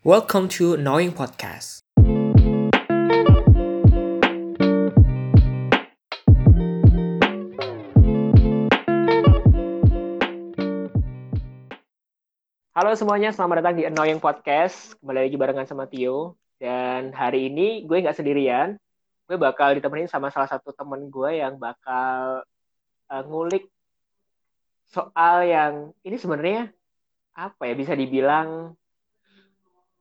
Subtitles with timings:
[0.00, 1.84] Welcome to Knowing Podcast.
[12.72, 14.96] Halo semuanya, selamat datang di Annoying Podcast.
[15.04, 16.40] Kembali lagi barengan sama Tio.
[16.56, 18.80] Dan hari ini gue nggak sendirian.
[19.28, 22.40] Gue bakal ditemenin sama salah satu temen gue yang bakal
[23.12, 23.68] uh, ngulik
[24.88, 26.72] soal yang ini sebenarnya
[27.36, 28.79] apa ya bisa dibilang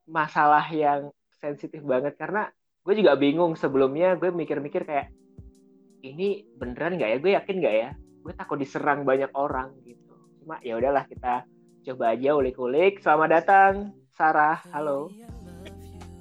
[0.09, 2.17] masalah yang sensitif banget.
[2.17, 2.49] Karena
[2.83, 5.13] gue juga bingung sebelumnya gue mikir-mikir kayak
[6.01, 7.17] ini beneran nggak ya?
[7.21, 7.89] Gue yakin nggak ya?
[8.25, 10.17] Gue takut diserang banyak orang gitu.
[10.43, 11.45] Cuma ya udahlah kita
[11.85, 12.99] coba aja ulik-ulik.
[12.99, 14.59] Selamat datang Sarah.
[14.73, 15.13] Halo.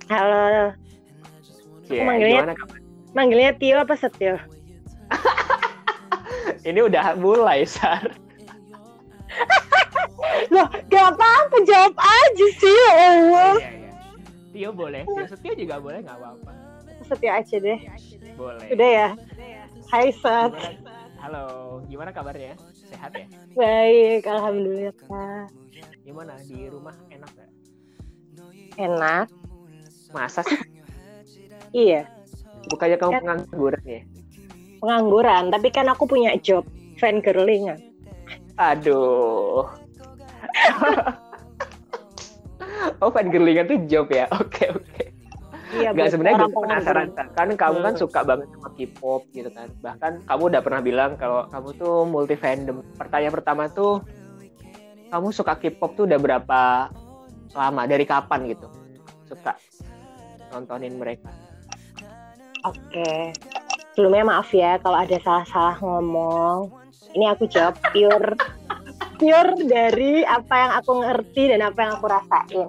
[0.08, 0.72] Halo,
[1.84, 2.80] Cie, manggilnya- gimana kabar?
[3.12, 4.40] manggilnya Tio apa Setio?
[6.68, 8.08] ini udah mulai Sar.
[10.54, 13.52] Loh, gak apa-apa, jawab aja sih, ya Allah.
[13.60, 13.77] Iya, iya.
[14.58, 16.50] Tio boleh Tio Setio juga boleh nggak apa-apa
[17.06, 17.78] Setio aja deh.
[18.34, 19.08] boleh Udah ya?
[19.86, 20.50] Hai, Sat.
[21.22, 21.46] Halo
[21.86, 22.58] gimana kabarnya
[22.90, 25.46] sehat ya Baik, Alhamdulillah.
[26.02, 27.50] gimana di rumah enak gak
[28.74, 29.26] Enak.
[30.10, 30.58] masa sih
[31.70, 32.10] Iya,
[32.66, 34.02] bukannya kamu Kan- pengangguran ya
[34.78, 35.50] pengangguran.
[35.50, 36.62] Tapi kan aku punya job.
[36.98, 37.66] Fan girling.
[38.56, 39.66] Aduh.
[43.02, 44.26] oh, fan girlingan tuh job ya.
[44.42, 45.02] Oke, oke.
[45.68, 47.36] Iya, Gak sebenarnya gue penasaran pengangguran.
[47.36, 48.00] kan kamu kan Hmm.
[48.00, 49.68] suka banget sama K-pop gitu kan.
[49.78, 52.80] Bahkan kamu udah pernah bilang kalau kamu tuh multi fandom.
[52.96, 54.00] Pertanyaan pertama tuh
[55.08, 56.60] kamu suka K-pop tuh udah berapa
[57.52, 57.84] lama?
[57.84, 58.64] Dari kapan gitu?
[59.28, 59.60] Suka
[60.48, 61.28] nontonin mereka.
[62.64, 63.36] Oke.
[63.92, 66.72] Sebelumnya maaf ya kalau ada salah-salah ngomong.
[67.12, 68.36] Ini aku jawab pure
[69.18, 72.68] pure dari apa yang aku ngerti dan apa yang aku rasain.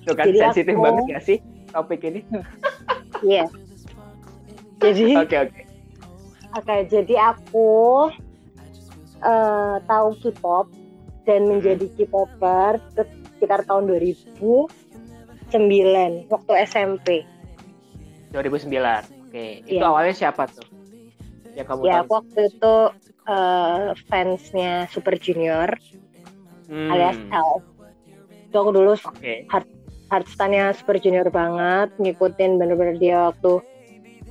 [0.00, 2.20] Tuh kan Jadi sensitif aku- banget gak sih topik ini?
[3.20, 3.50] Iya.
[4.78, 5.62] Jadi Oke, oke.
[6.54, 7.68] Oke, jadi aku
[9.18, 10.70] eh, tahu K-pop
[11.24, 14.70] dan menjadi K-popper se- sekitar tahun 2009
[16.26, 17.26] waktu SMP.
[18.30, 18.70] 2009.
[19.26, 19.84] Oke, itu Iya.
[19.84, 20.64] awalnya siapa tuh?
[21.52, 22.00] Yang kamu Ya, tahu?
[22.00, 22.74] aku waktu itu
[23.28, 25.70] eh, fansnya Super Junior
[26.68, 27.64] Hmm, alias L.
[28.48, 29.48] Itu aku dulu Oke.
[30.12, 33.64] hardstyle-nya Super Junior banget, ngikutin bener-bener dia waktu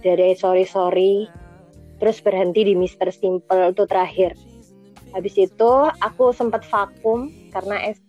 [0.05, 1.29] dari Sorry Sorry,
[1.97, 3.09] terus berhenti di Mr.
[3.09, 4.37] Simple itu terakhir.
[5.17, 8.05] Habis itu aku sempat vakum karena S-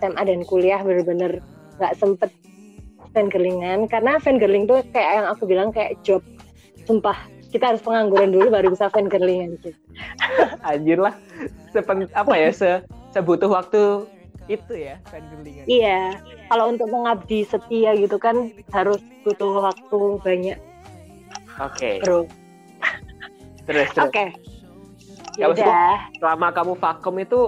[0.00, 1.44] SMA dan kuliah bener-bener
[1.76, 2.32] nggak sempet
[3.12, 6.20] fangirlingan karena fangirling tuh kayak yang aku bilang kayak job
[6.88, 7.16] sumpah
[7.48, 9.72] kita harus pengangguran dulu baru bisa fangirlingan gitu.
[10.68, 11.14] Anjir lah.
[11.72, 12.70] Sepen, apa ya se
[13.12, 14.04] sebutuh waktu
[14.48, 15.64] itu ya fangirlingan.
[15.64, 16.16] Iya,
[16.48, 20.58] kalau untuk mengabdi setia gitu kan harus butuh waktu banyak
[21.58, 22.00] Oke.
[22.04, 22.24] bro.
[23.66, 24.08] Terus terus.
[24.08, 24.24] Oke.
[25.36, 25.92] Ya, maksudku- Yaudah.
[26.18, 27.40] Selama kamu vakum itu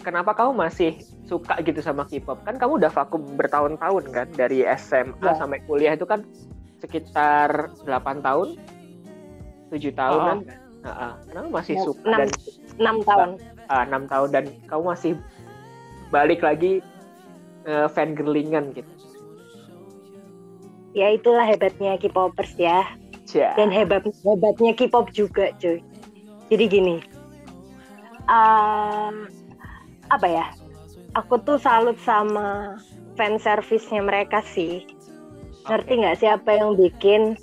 [0.00, 2.42] kenapa kamu masih suka gitu sama K-pop?
[2.42, 5.36] Kan kamu udah vakum bertahun-tahun kan dari SMA Ya.
[5.36, 6.26] sampai kuliah itu kan
[6.80, 8.56] sekitar 8 tahun,
[9.70, 10.38] 7 tahunan.
[10.42, 10.58] kan?
[10.80, 11.12] Heeh.
[11.28, 12.18] Kenapa masih suka enam.
[12.18, 12.28] dan
[12.80, 13.30] 6 tahun.
[13.68, 15.12] ah, 6 tahun dan kamu masih
[16.10, 16.80] balik lagi
[17.64, 18.88] eh, fangirlingan gitu.
[20.90, 22.82] Ya itulah hebatnya K-popers ya.
[23.28, 23.54] Cia.
[23.54, 25.78] Dan hebat hebatnya K-pop juga, cuy.
[26.50, 26.96] Jadi gini.
[28.26, 29.10] eh,
[30.10, 30.50] apa ya?
[31.14, 32.78] Aku tuh salut sama
[33.14, 34.82] fan service-nya mereka sih.
[35.66, 37.34] Ngerti nggak sih apa yang bikin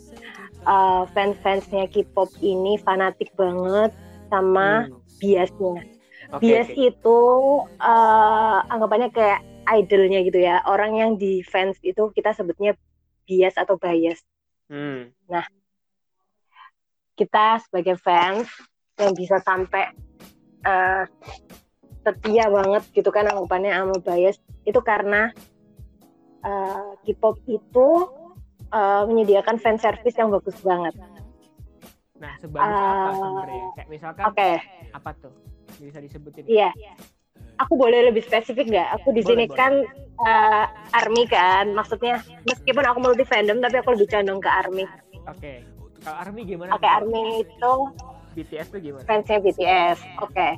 [0.67, 3.95] eh, fans-fansnya K-pop ini fanatik banget
[4.27, 4.99] sama Hmm.
[5.23, 5.79] biasnya.
[6.35, 6.91] Oke, bias oke.
[6.91, 7.19] itu
[7.79, 9.39] eh, anggapannya kayak
[9.79, 10.59] idolnya gitu ya.
[10.67, 12.75] Orang yang di fans itu kita sebutnya
[13.27, 14.19] bias atau bias.
[14.67, 15.15] Hmm.
[17.17, 18.51] Kita sebagai fans
[18.99, 19.89] yang bisa sampai
[20.67, 21.03] eh,
[22.03, 25.31] setia banget gitu kan anggapannya sama bias itu karena
[26.43, 27.87] eh, K-pop itu
[28.69, 30.93] eh, menyediakan fan service yang bagus banget.
[32.17, 33.63] Nah, sebagus apa Ah, sebenarnya?
[33.73, 34.49] Kayak misalkan Oke,
[34.89, 35.33] apa tuh?
[35.77, 36.43] Bisa disebutin?
[36.45, 36.71] iya.
[37.57, 38.89] Aku boleh lebih spesifik nggak?
[38.95, 39.73] Aku di sini kan
[40.19, 44.85] eh, army kan, maksudnya meskipun aku multi fandom tapi aku lebih condong ke army.
[45.25, 45.53] Oke.
[45.97, 46.71] Kalau Army gimana?
[46.71, 47.73] Oke, army itu
[48.33, 49.03] BTS tuh gimana?
[49.03, 49.97] fansnya BTS.
[50.21, 50.49] Oke.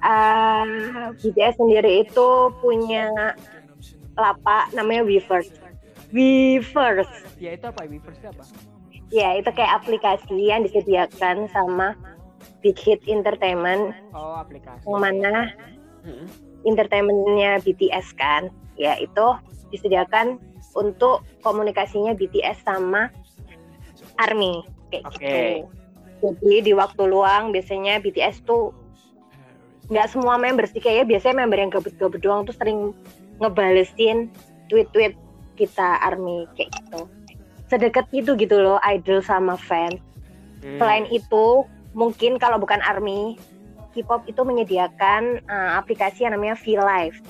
[0.00, 0.64] Eh,
[1.20, 3.10] BTS sendiri itu punya
[4.14, 5.52] lapak namanya Weverse.
[6.10, 7.10] Weverse.
[7.38, 7.86] Ya itu apa?
[7.86, 8.44] Weverse apa?
[9.10, 11.98] Ya, itu kayak aplikasi yang disediakan sama
[12.62, 14.86] Big Hit Entertainment Oh, aplikasi.
[14.86, 15.50] yang mana
[16.06, 16.26] Mm-mm.
[16.62, 19.26] entertainmentnya BTS kan ya itu
[19.68, 20.38] disediakan
[20.72, 23.10] untuk komunikasinya BTS sama
[24.16, 25.18] ARMY kayak Oke.
[25.18, 25.42] gitu.
[26.20, 28.70] Jadi di waktu luang biasanya BTS tuh
[29.90, 32.94] nggak semua member sih kayaknya biasanya member yang gabut-gabut doang tuh sering
[33.42, 34.30] ngebalesin
[34.70, 35.18] tweet-tweet
[35.60, 37.04] kita ARMY kayak gitu.
[37.68, 40.00] Sedekat itu gitu loh idol sama fans.
[40.64, 40.80] Hmm.
[40.80, 43.36] Selain itu, mungkin kalau bukan ARMY,
[43.92, 47.20] K-pop itu menyediakan uh, aplikasi yang namanya V-Live.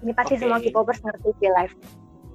[0.00, 0.40] Ini pasti Oke.
[0.40, 1.74] semua K-popers ngerti V-Live.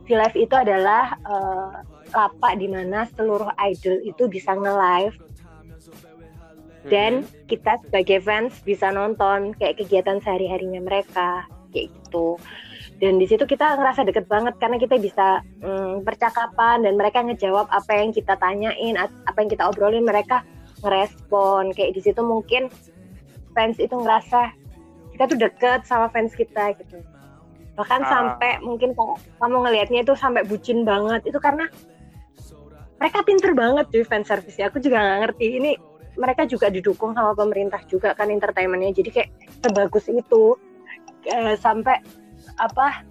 [0.05, 1.81] V-Live itu adalah uh,
[2.13, 5.17] lapak di mana seluruh idol itu bisa nge-live
[6.85, 6.93] Hmm.
[6.93, 7.13] dan
[7.49, 12.37] kita sebagai fans bisa nonton kayak kegiatan sehari-harinya mereka kayak gitu.
[12.95, 17.67] Dan di situ kita ngerasa deket banget karena kita bisa mm, percakapan dan mereka ngejawab
[17.67, 20.47] apa yang kita tanyain, apa yang kita obrolin mereka
[20.79, 21.75] ngerespon.
[21.75, 22.71] Kayak di situ mungkin
[23.51, 24.55] fans itu ngerasa
[25.15, 27.03] kita tuh deket sama fans kita gitu.
[27.75, 28.07] Bahkan Ah.
[28.07, 31.27] sampai mungkin kalau kamu ngelihatnya itu sampai bucin banget.
[31.27, 31.67] Itu karena
[32.95, 35.47] mereka pinter banget cuy fan service Aku juga nggak ngerti.
[35.59, 35.71] Ini
[36.15, 38.95] mereka juga didukung sama pemerintah juga kan entertainmentnya.
[38.95, 39.29] Jadi kayak
[39.67, 40.55] sebagus itu.
[41.25, 41.99] Eh, sampai
[42.57, 43.03] apa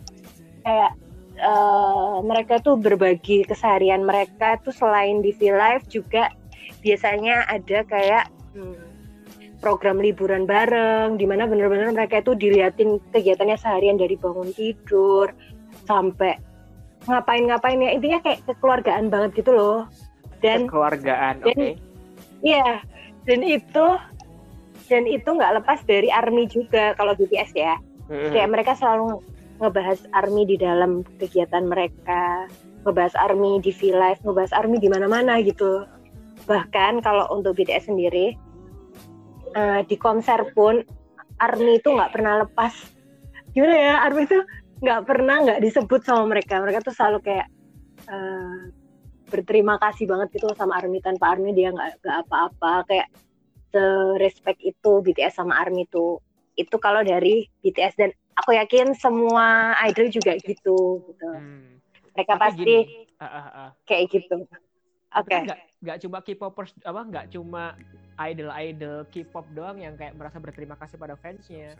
[0.63, 0.93] kayak
[1.37, 6.31] eh, mereka tuh berbagi keseharian mereka tuh selain di V Live juga
[6.81, 8.25] biasanya ada kayak
[8.55, 8.77] hmm,
[9.61, 15.33] program liburan bareng di mana bener-bener mereka itu diliatin kegiatannya seharian dari bangun tidur
[15.85, 16.37] sampai
[17.05, 19.81] ngapain-ngapain ya intinya kayak kekeluargaan banget gitu loh
[20.41, 21.53] dan kekeluargaan, oke.
[21.53, 21.77] dan-
[22.45, 22.85] Iya,
[23.25, 23.87] dan itu
[24.85, 27.81] dan itu nggak lepas dari ARMY juga kalau BTS ya.
[28.29, 29.25] Kayak mereka selalu
[29.59, 32.51] ngebahas ARMY di dalam kegiatan mereka,
[32.83, 35.87] ngebahas ARMY di V-Live, ngebahas ARMY di mana-mana gitu.
[36.45, 38.35] Bahkan kalau untuk BTS sendiri
[39.55, 40.83] eh, di konser pun
[41.39, 42.75] ARMY itu nggak pernah lepas.
[43.55, 44.39] Gimana ya, ARMY itu
[44.83, 46.59] nggak pernah nggak disebut sama mereka.
[46.59, 47.47] Mereka tuh selalu kayak
[48.11, 48.59] eh,
[49.31, 53.09] berterima kasih banget gitu sama ARMY tanpa ARMY dia nggak apa-apa kayak
[54.23, 56.23] respect itu BTS sama ARMY itu
[56.55, 61.29] itu kalau dari BTS dan aku yakin semua idol juga gitu gitu.
[61.29, 61.79] Hmm.
[62.13, 62.79] mereka Tapi pasti gini,
[63.17, 63.71] Ah, ah, ah.
[63.85, 64.47] kayak gitu.
[65.13, 65.31] Oke.
[65.31, 65.47] kan
[65.79, 67.75] nggak cuma K-popers apa nggak cuma
[68.17, 71.75] idol-idol K-pop doang yang kayak merasa berterima kasih pada fansnya.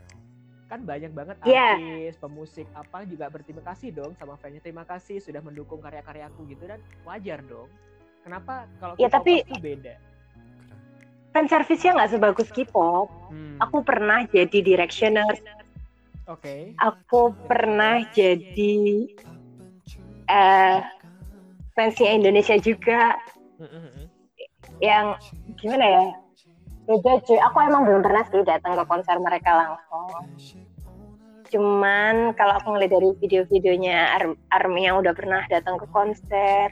[0.65, 1.77] Kan banyak banget Iya.
[1.77, 4.59] artis pemusik apa juga berterima kasih dong sama fansnya.
[4.59, 7.67] Terima kasih sudah mendukung karya-karyaku gitu dan wajar dong.
[8.23, 9.95] Kenapa kalau Ya, tapi- tuh beda
[11.35, 13.11] fan service-nya nggak sebagus K-pop.
[13.27, 15.35] Hmm, aku pernah jadi directioner.
[16.31, 16.71] Oke.
[16.79, 19.11] Aku pernah jadi
[20.31, 20.79] eh
[21.75, 23.19] fansnya Indonesia juga.
[23.59, 24.05] Hmm, hmm, hmm.
[24.79, 25.05] yang
[25.59, 26.05] gimana ya?
[26.87, 27.39] Beda cuy.
[27.51, 30.23] Aku emang belum pernah sih datang ke konser mereka langsung.
[31.51, 36.71] Cuman kalau aku ngeliat dari video-videonya Ar- Army yang udah pernah datang ke konser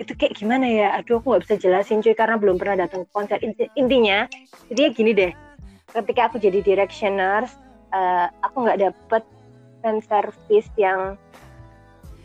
[0.00, 3.10] itu kayak gimana ya aduh aku nggak bisa jelasin cuy karena belum pernah datang ke
[3.12, 4.24] konser Inti- intinya
[4.72, 5.32] jadi gini deh
[5.92, 7.44] ketika aku jadi directioner
[7.92, 9.22] eh, aku nggak dapet
[9.84, 11.16] fan service yang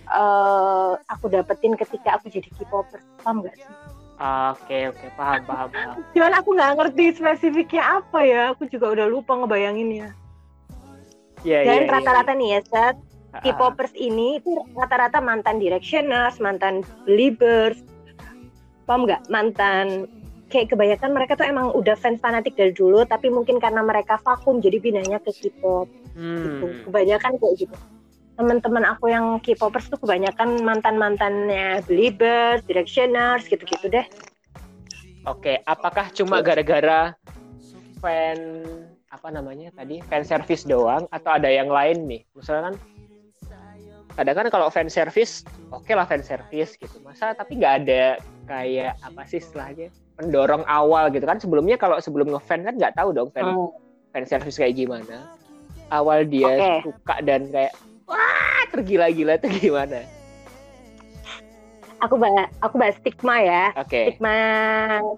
[0.08, 3.76] eh, aku dapetin ketika aku jadi K-popers paham nggak sih
[4.18, 8.42] oke oke paham paham paham Cuman aku nggak ngerti spesifiknya apa ya.
[8.58, 10.18] Aku juga udah lupa ngebayanginnya.
[11.46, 11.94] Iya, iya, Dan iya.
[11.94, 13.07] rata-rata nih ya, Seth, Ah, ah.
[13.36, 17.78] K-popers ini itu rata-rata mantan directioners, mantan believers,
[18.88, 19.28] paham nggak?
[19.30, 20.08] Mantan
[20.48, 24.64] kayak kebanyakan mereka tuh emang udah fans fanatik dari dulu, tapi mungkin karena mereka vakum
[24.64, 25.92] jadi pindahnya ke K-pop.
[26.18, 26.66] Gitu.
[26.66, 26.82] Hmm.
[26.88, 27.76] Kebanyakan kayak gitu.
[28.38, 34.08] Teman-teman aku yang K-popers tuh kebanyakan mantan-mantannya believers, directioners, gitu-gitu deh.
[35.28, 37.12] Oke, apakah cuma gara-gara
[38.00, 38.64] fan
[39.12, 42.22] apa namanya tadi fan service doang atau ada yang lain nih?
[42.32, 42.76] Misalnya kan
[44.18, 46.98] kadang kan kalau fan service oke lah fan service gitu.
[47.06, 48.18] Masa tapi nggak ada
[48.50, 53.14] kayak apa sih istilahnya pendorong awal gitu kan sebelumnya kalau sebelum ngefan kan nggak tahu
[53.14, 53.70] dong fan Hmm.
[54.10, 55.30] fan service kayak gimana.
[55.94, 56.90] Awal dia Oke.
[56.90, 57.78] suka dan kayak
[58.10, 60.02] wah tergila-gila itu gimana?
[61.98, 63.74] Aku bahas, aku bahas stigma ya.
[63.74, 64.14] Oke.
[64.14, 64.38] stigma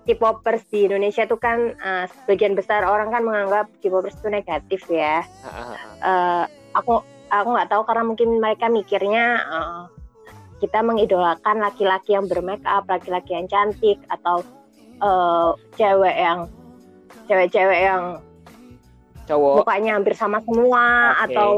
[0.07, 5.23] K-popers di Indonesia tuh kan eh, sebagian besar orang kan menganggap K-popers itu negatif ya.
[5.99, 6.43] Eh,
[6.75, 9.81] aku aku nggak tahu karena mungkin mereka mikirnya eh,
[10.59, 14.43] kita mengidolakan laki-laki yang bermake up, laki-laki yang cantik atau
[14.99, 16.39] eh, cewek yang
[17.29, 18.03] cewek-cewek yang
[19.29, 19.61] Cowok.
[19.61, 21.31] mukanya hampir sama semua Oke.
[21.31, 21.49] atau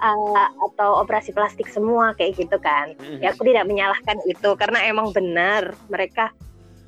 [0.00, 2.92] eh, atau operasi plastik semua kayak gitu kan.
[2.96, 3.24] Mhm.
[3.24, 6.30] ya aku tidak menyalahkan itu karena emang benar mereka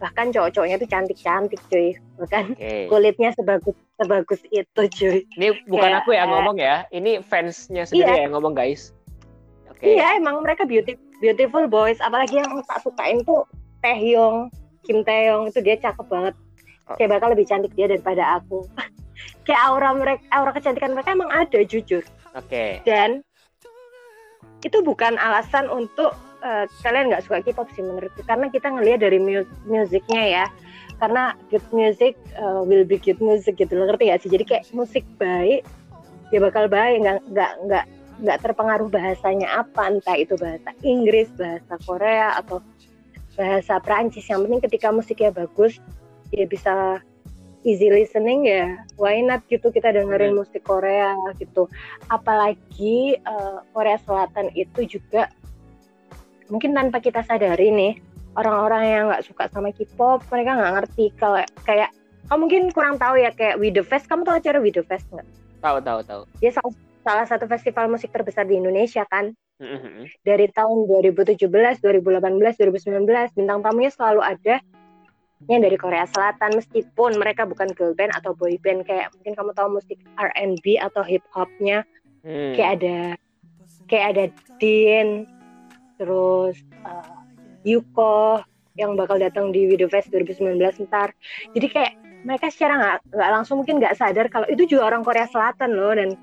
[0.02, 2.90] bahkan cowok-cowoknya tuh cantik-cantik cuy bahkan Oke.
[2.90, 8.10] kulitnya sebagus sebagus itu cuy Ini bukan Kayak, aku yang ngomong ya, ini fansnya sendiri
[8.10, 8.22] Iya.
[8.26, 8.90] yang ngomong guys.
[9.78, 9.98] Okay.
[9.98, 12.02] Iya emang mereka beauty, beautiful boys.
[12.02, 13.46] Apalagi yang tak sukain tuh
[13.82, 14.50] Taehyung,
[14.82, 16.34] Kim Taehyung itu dia cakep banget.
[16.90, 16.98] Oh.
[16.98, 18.66] Kayak bakal lebih cantik dia daripada aku.
[19.46, 22.02] Kayak aura mereka, aura kecantikan mereka emang ada jujur.
[22.34, 22.50] Oke.
[22.50, 22.70] Okay.
[22.82, 23.22] Dan
[24.62, 29.18] itu bukan alasan untuk uh, kalian nggak suka K-pop sih menurutku karena kita ngelihat dari
[29.22, 30.46] mu musiknya ya.
[31.02, 34.30] Karena good music uh, will be good music gitu lo ngerti gak sih?
[34.30, 35.66] Jadi kayak musik baik
[36.30, 37.84] ya bakal baik nggak nggak nggak
[38.22, 42.62] nggak terpengaruh bahasanya apa entah itu bahasa Inggris bahasa Korea atau
[43.34, 45.82] bahasa Prancis yang penting ketika musiknya bagus
[46.30, 47.02] ya bisa
[47.62, 48.78] easy listening ya.
[48.98, 51.70] Why not gitu kita dengerin musik Korea gitu.
[52.10, 55.30] Apalagi uh, Korea Selatan itu juga
[56.48, 57.92] mungkin tanpa kita sadari nih
[58.38, 61.90] orang-orang yang nggak suka sama K-pop mereka nggak ngerti kalau kayak
[62.30, 65.04] kamu mungkin kurang tahu ya kayak We The Fest kamu tahu acara We The Fest
[65.12, 65.28] nggak?
[65.60, 66.22] Tahu tahu tahu.
[66.40, 69.36] Dia salah, salah satu festival musik terbesar di Indonesia kan.
[69.62, 70.26] Mm-hmm.
[70.26, 74.58] Dari tahun 2017, 2018, 2019 bintang tamunya selalu ada
[75.50, 79.50] yang dari Korea Selatan meskipun mereka bukan girl band atau boy band kayak mungkin kamu
[79.54, 81.82] tahu musik R&B atau hip hopnya
[82.22, 82.54] hmm.
[82.54, 82.98] kayak ada
[83.90, 84.24] kayak ada
[84.62, 85.26] Dean
[86.02, 87.22] terus uh,
[87.62, 88.42] Yuko
[88.74, 90.58] yang bakal datang di Video Fest 2019
[90.90, 91.14] ntar.
[91.54, 91.92] Jadi kayak
[92.26, 96.18] mereka secara nggak langsung mungkin nggak sadar kalau itu juga orang Korea Selatan loh dan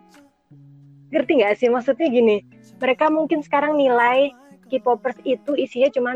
[1.15, 1.71] ngerti nggak sih?
[1.71, 2.43] Maksudnya gini
[2.79, 4.35] mereka mungkin sekarang nilai
[4.69, 6.15] K-popers itu isinya cuman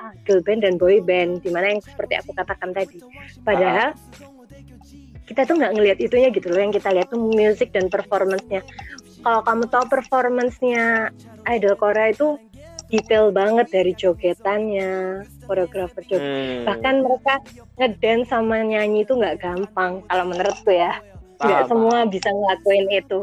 [0.00, 3.02] ah, girl band dan boy band di mana yang seperti aku katakan tadi.
[3.44, 3.92] Padahal
[5.26, 8.62] kita tuh nggak ngelihat itunya gitu loh yang kita lihat tuh musik dan performancenya.
[9.22, 11.14] Kalau kamu tahu performancenya
[11.46, 12.42] idol Korea itu
[12.92, 16.20] detail banget dari jogetannya, koreografer joget.
[16.20, 16.62] Hmm.
[16.68, 17.34] Bahkan mereka
[17.80, 21.00] ngedance sama nyanyi itu nggak gampang kalau menurutku ya.
[21.40, 23.20] Nggak semua bisa ngelakuin itu.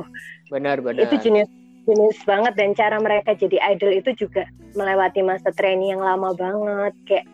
[0.50, 1.06] Benar benar.
[1.06, 1.48] Itu jenis
[1.86, 4.46] jenis banget dan cara mereka jadi idol itu juga
[4.78, 7.26] melewati masa training yang lama banget kayak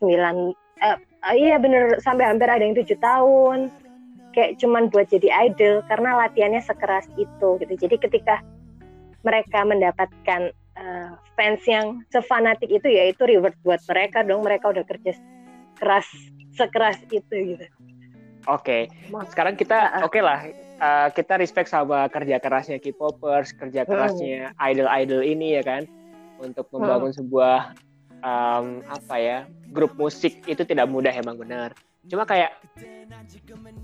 [0.00, 0.96] sembilan eh,
[1.36, 3.68] iya bener sampai hampir ada yang tujuh tahun
[4.32, 8.40] kayak cuman buat jadi idol karena latihannya sekeras itu gitu jadi ketika
[9.26, 14.84] mereka mendapatkan uh, fans yang sefanatik itu ya itu reward buat mereka dong mereka udah
[14.86, 15.12] kerja
[15.78, 16.06] keras
[16.54, 17.66] sekeras itu gitu.
[18.48, 19.28] Oke, okay.
[19.28, 20.40] sekarang kita oke okay lah
[20.80, 23.90] uh, kita respect sama kerja kerasnya K-popers, kerja hmm.
[23.90, 25.84] kerasnya idol-idol ini ya kan
[26.40, 27.18] untuk membangun hmm.
[27.18, 27.60] sebuah
[28.22, 29.38] um, apa ya
[29.74, 31.74] grup musik itu tidak mudah emang benar.
[32.08, 32.56] Cuma kayak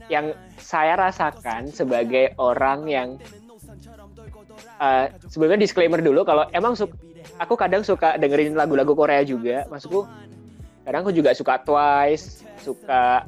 [0.08, 3.08] yang saya rasakan sebagai orang yang
[4.80, 6.94] uh, sebelumnya disclaimer dulu kalau emang suka,
[7.40, 10.06] aku kadang suka dengerin lagu-lagu Korea juga maksudku
[10.84, 13.24] kadang aku juga suka Twice suka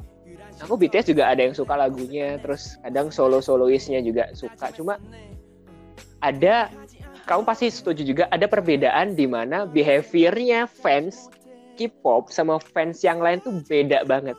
[0.61, 4.97] aku BTS juga ada yang suka lagunya terus kadang solo soloisnya juga suka cuma
[6.21, 6.69] ada
[7.27, 11.29] kamu pasti setuju juga ada perbedaan di mana behaviornya fans
[11.77, 14.37] K-pop sama fans yang lain tuh beda banget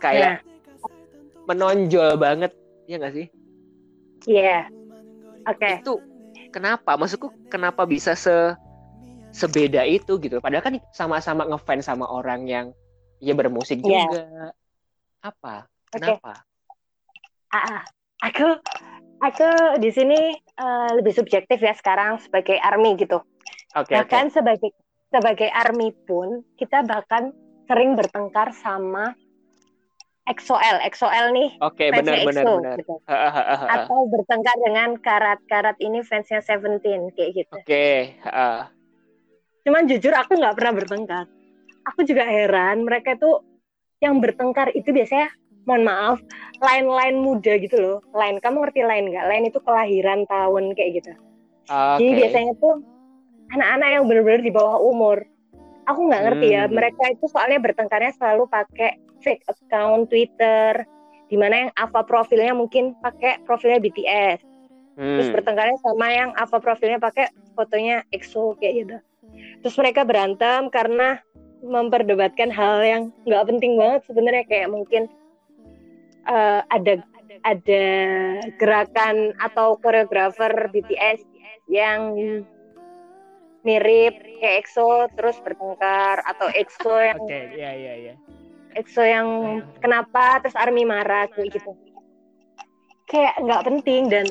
[0.00, 1.46] kayak yeah.
[1.48, 2.52] menonjol banget
[2.84, 3.28] ya nggak sih
[4.24, 4.68] Iya.
[4.68, 4.83] Yeah.
[5.44, 5.58] Oke.
[5.60, 5.74] Okay.
[5.80, 6.00] Itu
[6.50, 6.96] kenapa?
[6.96, 8.54] Maksudku kenapa bisa se
[9.34, 10.38] sebeda itu gitu?
[10.38, 12.66] Padahal kan sama-sama ngefans sama orang yang
[13.18, 14.06] ya bermusik yeah.
[14.06, 14.22] juga.
[15.24, 15.54] Apa?
[15.90, 16.42] Kenapa?
[17.50, 17.54] Okay.
[17.54, 17.82] Ah,
[18.22, 18.46] aku
[19.22, 23.22] aku di sini uh, lebih subjektif ya sekarang sebagai army gitu.
[23.74, 24.34] Okay, bahkan okay.
[24.38, 24.70] sebagai
[25.10, 27.30] sebagai army pun kita bahkan
[27.70, 29.14] sering bertengkar sama
[30.24, 31.50] XOL, XOL nih.
[31.60, 32.76] Oke, okay, benar benar benar.
[32.80, 32.96] Gitu.
[33.68, 37.54] Atau bertengkar dengan karat-karat ini fansnya Seventeen kayak gitu.
[37.60, 37.68] Oke.
[37.68, 37.98] Okay.
[38.24, 38.64] Uh.
[39.68, 41.26] Cuman jujur aku nggak pernah bertengkar.
[41.92, 43.44] Aku juga heran mereka itu
[44.00, 45.28] yang bertengkar itu biasanya
[45.68, 46.18] mohon maaf
[46.64, 47.98] lain-lain muda gitu loh.
[48.16, 49.26] Lain kamu ngerti lain nggak?
[49.28, 51.12] Lain itu kelahiran tahun kayak gitu.
[51.68, 52.00] Okay.
[52.00, 52.80] Jadi biasanya tuh
[53.52, 55.20] anak-anak yang benar-benar di bawah umur.
[55.84, 56.72] Aku nggak ngerti ya, hmm.
[56.72, 56.76] ya.
[56.80, 60.84] Mereka itu soalnya bertengkarnya selalu pakai fake account Twitter
[61.32, 64.44] di mana yang apa profilnya mungkin pakai profilnya BTS
[65.00, 65.16] hmm.
[65.18, 68.96] terus bertengkarnya sama yang apa profilnya pakai fotonya EXO kayak gitu
[69.64, 71.18] terus mereka berantem karena
[71.64, 75.08] memperdebatkan hal yang nggak penting banget sebenarnya kayak mungkin
[76.28, 77.00] uh, ada
[77.44, 77.86] ada
[78.60, 81.24] gerakan atau koreografer BTS
[81.72, 82.12] yang
[83.64, 84.14] mirip
[84.44, 88.16] kayak EXO terus bertengkar atau EXO yang okay, yeah, yeah, yeah.
[88.74, 89.28] EXO yang
[89.78, 91.72] kenapa terus Army marah kayak gitu.
[93.08, 94.26] Kayak nggak penting dan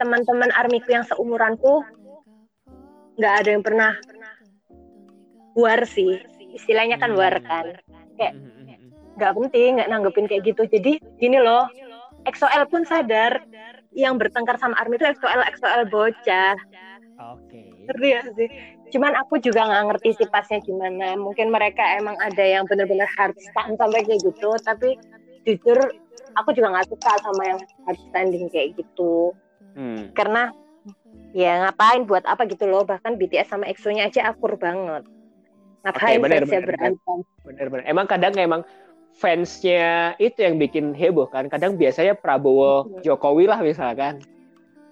[0.00, 1.84] teman-teman armiku yang seumuranku
[3.20, 3.92] nggak ada yang pernah
[5.54, 6.18] war sih.
[6.56, 7.78] Istilahnya kan war kan.
[8.18, 8.34] Kayak
[9.20, 10.62] nggak penting nggak nanggepin kayak gitu.
[10.66, 11.68] Jadi gini loh
[12.28, 13.44] EXO-L pun sadar
[13.92, 16.56] yang bertengkar sama Army itu EXO-L EXO-L bocah.
[17.20, 17.52] Oke.
[17.52, 17.70] Okay.
[17.90, 18.48] ngerti ya sih
[18.90, 21.14] cuman aku juga nggak ngerti sih pasnya gimana.
[21.16, 24.50] Mungkin mereka emang ada yang benar-benar hard stand sampai kayak gitu.
[24.60, 24.98] Tapi
[25.48, 25.78] jujur
[26.36, 29.34] aku juga nggak suka sama yang hard standing kayak gitu.
[29.70, 30.10] Hmm.
[30.18, 30.50] karena
[31.30, 32.82] ya ngapain buat apa gitu loh.
[32.82, 35.06] Bahkan BTS sama EXO-nya aja akur banget.
[35.86, 37.18] Ngapain okay, bener, bener, berantem?
[37.46, 37.84] Bener bener.
[37.86, 38.62] Emang kadang emang
[39.14, 41.46] fansnya itu yang bikin heboh kan.
[41.46, 43.14] Kadang biasanya Prabowo iya.
[43.14, 44.20] Jokowi lah misalkan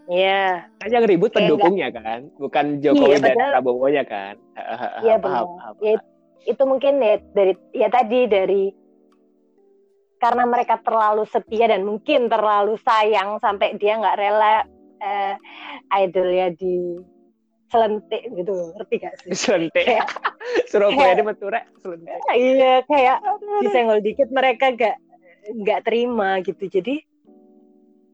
[0.09, 0.65] Iya.
[0.81, 4.35] Kan yang ribut pendukungnya kan, bukan Jokowi iya, dan Prabowo-nya kan.
[5.05, 5.45] Iya benar.
[5.85, 6.01] Ya,
[6.49, 8.73] itu mungkin ya dari ya tadi dari
[10.19, 14.65] karena mereka terlalu setia dan mungkin terlalu sayang sampai dia nggak rela
[14.99, 15.35] uh,
[15.93, 16.99] idolnya di
[17.69, 18.73] selentik gitu.
[18.81, 19.31] Ngerti gak sih?
[19.37, 19.85] Selentik
[20.73, 22.17] Surabaya di Matura selentik.
[22.33, 23.19] Iya kayak
[23.61, 24.97] disenggol dikit mereka gak
[25.53, 26.65] nggak terima gitu.
[26.65, 27.05] Jadi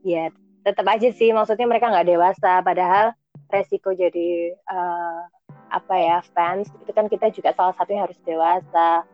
[0.02, 0.28] ya
[0.64, 3.12] tetap aja sih maksudnya mereka nggak dewasa padahal
[3.52, 5.28] resiko jadi uh,
[5.68, 9.04] apa ya fans itu kan kita juga salah satunya harus dewasa.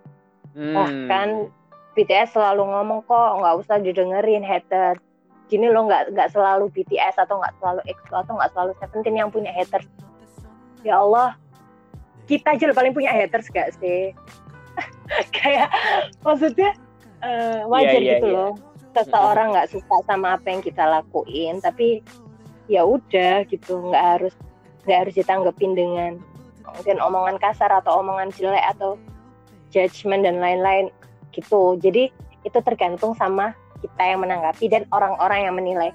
[0.51, 0.75] Hmm.
[0.75, 1.29] bahkan
[1.95, 4.99] BTS selalu ngomong kok nggak usah didengerin haters
[5.47, 9.31] gini loh nggak nggak selalu BTS atau nggak selalu EXO atau nggak selalu Seventeen yang
[9.31, 9.87] punya haters.
[10.83, 11.39] Ya Allah
[12.27, 14.15] kita aja paling punya haters gak sih?
[15.39, 15.71] Kayak
[16.23, 16.75] maksudnya
[17.23, 18.39] uh, wajar yeah, yeah, gitu yeah.
[18.39, 22.03] loh seseorang nggak suka sama apa yang kita lakuin tapi
[22.67, 24.35] ya udah gitu nggak harus
[24.87, 26.13] nggak harus ditanggepin dengan
[26.65, 28.95] mungkin omongan kasar atau omongan jelek atau
[29.75, 30.91] judgement dan lain-lain
[31.35, 32.11] gitu jadi
[32.43, 35.91] itu tergantung sama kita yang menanggapi dan orang-orang yang menilai.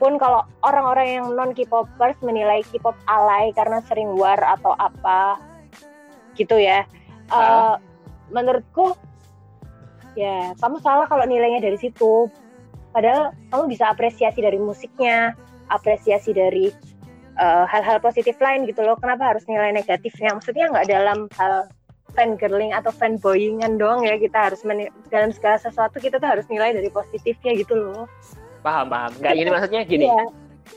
[0.00, 5.36] Pun kalau orang-orang yang non K-popers menilai K-pop alay karena sering war atau apa
[6.40, 6.88] gitu ya.
[7.28, 7.76] Uh,
[8.32, 8.96] menurutku
[10.20, 12.28] ya kamu salah kalau nilainya dari situ.
[12.92, 15.32] Padahal kamu bisa apresiasi dari musiknya,
[15.70, 16.68] apresiasi dari
[17.38, 18.98] eh, hal-hal uh, positif lain gitu loh.
[18.98, 20.34] Kenapa harus nilai negatifnya?
[20.36, 21.70] Maksudnya nggak dalam hal
[22.12, 24.60] fan girling atau fan boyingan doang ya kita harus
[25.08, 28.10] dalam segala sesuatu kita tuh harus nilai dari positifnya gitu loh
[28.66, 30.24] paham paham nggak ini maksudnya gini iya.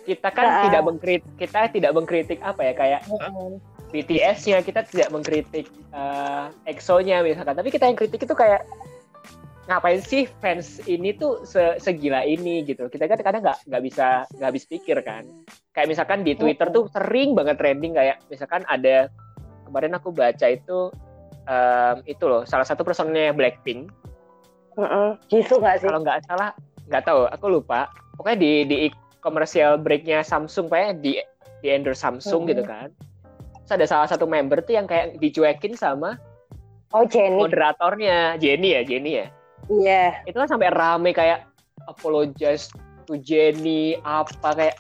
[0.06, 0.64] kita kan nah.
[0.70, 3.58] tidak mengkritik kita tidak mengkritik apa ya kayak uh
[3.94, 8.66] BTS-nya kita tidak mengkritik uh, EXO-nya misalkan tapi kita yang kritik itu kayak
[9.64, 14.28] ngapain sih fans ini tuh se segila ini gitu kita kan kadang nggak nggak bisa
[14.36, 15.24] nggak habis pikir kan
[15.72, 19.08] kayak misalkan di Twitter tuh sering banget trending kayak misalkan ada
[19.64, 20.92] kemarin aku baca itu
[21.48, 23.92] um, itu loh salah satu personnya Blackpink.
[24.74, 25.18] Uh-uh.
[25.30, 25.88] Jisoo nggak sih?
[25.90, 26.50] Kalau nggak salah
[26.90, 27.90] nggak tahu, aku lupa.
[28.18, 28.78] Pokoknya di di
[29.22, 31.18] komersial breaknya Samsung, kayak di
[31.62, 32.52] di endorse Samsung uh-huh.
[32.52, 32.90] gitu kan.
[33.64, 36.20] Terus ada salah satu member tuh yang kayak dicuekin sama
[36.94, 37.42] Oh Jenny.
[37.42, 39.28] Moderatornya Jenny ya, Jenny ya.
[39.72, 40.20] Iya.
[40.24, 40.28] Yeah.
[40.28, 41.48] Itu kan sampai rame kayak
[41.88, 42.72] apologize
[43.06, 44.76] to Jenny apa kayak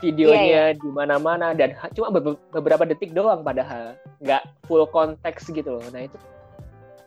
[0.00, 0.76] videonya yeah, yeah.
[0.76, 2.12] di mana-mana dan cuma
[2.52, 6.16] beberapa detik doang padahal nggak full konteks gitu loh nah itu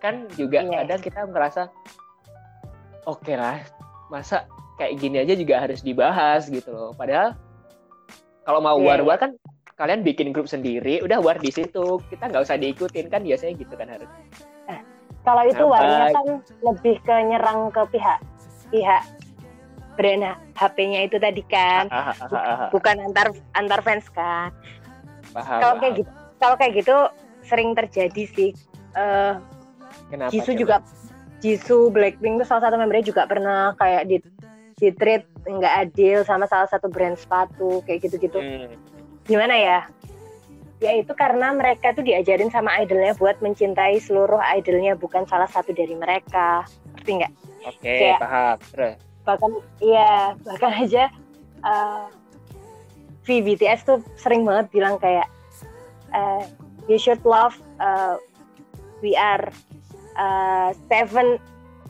[0.02, 0.82] kan juga yeah.
[0.84, 1.62] kadang kita ngerasa
[3.06, 3.62] oke okay lah
[4.10, 4.50] masa
[4.82, 7.38] kayak gini aja juga harus dibahas gitu loh padahal
[8.50, 9.22] kalau mau yeah, war-war yeah.
[9.22, 9.32] kan
[9.78, 13.74] kalian bikin grup sendiri udah war di situ kita nggak usah diikutin kan biasanya gitu
[13.78, 14.10] kan harus
[15.24, 16.28] kalau itu warnya kan
[16.64, 18.20] lebih ke nyerang ke pihak
[18.70, 19.04] pihak
[20.00, 20.24] brand
[20.56, 21.92] HP-nya itu tadi kan.
[21.92, 24.56] Ah, ah, ah, bukan antar antar fans kan.
[25.36, 26.96] Kalau kayak gitu kalau kayak gitu
[27.44, 28.52] sering terjadi sih.
[28.96, 29.38] Uh,
[30.08, 30.82] Kenapa, Jisoo juga
[31.44, 34.18] Jisoo Blackpink itu salah satu membernya juga pernah kayak di
[34.80, 38.40] di treat nggak adil sama salah satu brand sepatu kayak gitu-gitu.
[38.40, 38.72] Hmm.
[39.30, 39.80] gimana ya
[40.80, 45.76] ya itu karena mereka tuh diajarin sama idolnya buat mencintai seluruh idolnya bukan salah satu
[45.76, 46.64] dari mereka.
[46.96, 47.34] Ngerti nggak?
[47.68, 48.58] Oke okay, paham.
[48.72, 48.96] Terus?
[49.30, 51.04] bahkan iya bahkan aja
[51.62, 52.10] uh,
[53.28, 55.30] V BTS tuh sering banget bilang kayak
[56.18, 56.42] uh,
[56.90, 58.18] you should love uh,
[59.06, 59.54] we are
[60.18, 61.38] uh, seven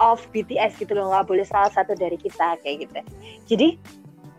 [0.04, 1.12] of BTS gitu loh.
[1.12, 3.00] Nggak boleh salah satu dari kita kayak gitu.
[3.56, 3.68] Jadi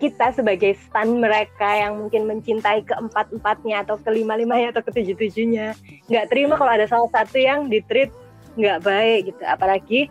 [0.00, 5.76] kita sebagai stan mereka yang mungkin mencintai keempat empatnya atau kelima limanya atau ketujuh tujuhnya
[6.08, 8.08] nggak terima kalau ada salah satu yang ditreat
[8.56, 10.08] nggak baik gitu apalagi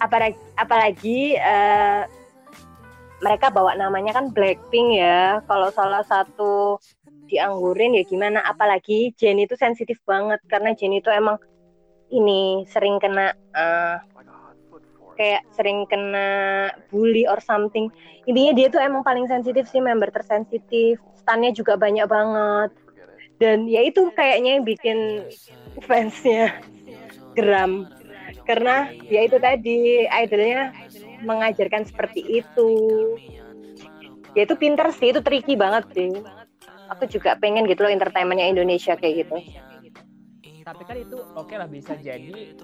[0.00, 2.08] apalagi apalagi uh,
[3.24, 5.40] mereka bawa namanya kan Blackpink ya.
[5.48, 6.76] Kalau salah satu
[7.32, 8.44] dianggurin ya gimana?
[8.44, 11.40] Apalagi Jennie itu sensitif banget karena Jennie itu emang
[12.12, 13.96] ini sering kena uh,
[15.14, 17.88] kayak sering kena bully or something.
[18.28, 21.00] Intinya dia tuh emang paling sensitif sih, member tersensitif.
[21.18, 22.70] Stannya juga banyak banget.
[23.38, 24.98] Dan ya itu kayaknya yang bikin
[25.82, 26.54] fansnya
[27.34, 27.90] geram
[28.44, 30.70] karena ya itu tadi idolnya
[31.24, 32.70] mengajarkan seperti itu
[34.36, 36.12] ya itu pinter sih itu tricky banget sih
[36.92, 39.36] aku juga pengen gitu loh entertainmentnya Indonesia kayak gitu
[40.64, 42.56] tapi kan itu oke okay lah bisa jadi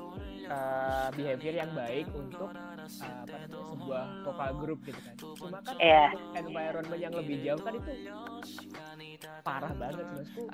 [0.50, 2.76] uh, behavior yang baik untuk uh,
[3.24, 6.10] apa namanya sebuah vokal group gitu kan cuma kan yeah.
[6.36, 7.90] environment yang lebih jauh kan itu
[9.46, 10.44] parah banget maksudku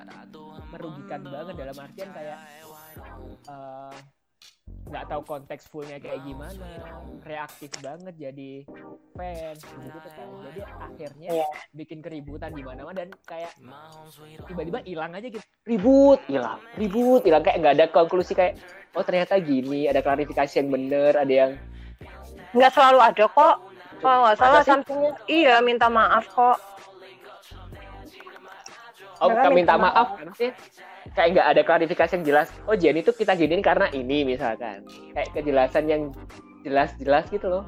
[0.70, 2.38] merugikan banget dalam artian kayak
[3.48, 3.96] uh,
[4.86, 6.70] nggak tahu konteks fullnya kayak gimana
[7.26, 8.62] reaktif banget jadi
[9.18, 10.60] fans gitu kan jadi
[10.96, 11.48] akhirnya yeah.
[11.76, 13.52] bikin keributan di mana mana dan kayak
[14.48, 15.44] tiba-tiba hilang aja gitu.
[15.68, 16.58] Ribut hilang.
[16.80, 17.44] Ribut hilang.
[17.44, 18.56] Kayak nggak ada konklusi kayak
[18.96, 21.52] oh ternyata gini ada klarifikasi yang bener ada yang
[22.56, 23.56] nggak selalu ada kok.
[24.00, 26.56] Kalau nggak salah Samsungnya iya minta maaf kok.
[29.16, 30.52] Oh, bukan minta maaf, sih
[31.16, 32.48] kayak nggak ada klarifikasi yang jelas.
[32.68, 34.84] Oh Jenny itu kita giniin karena ini misalkan.
[35.16, 36.02] Kayak kejelasan yang
[36.60, 37.64] jelas-jelas gitu loh.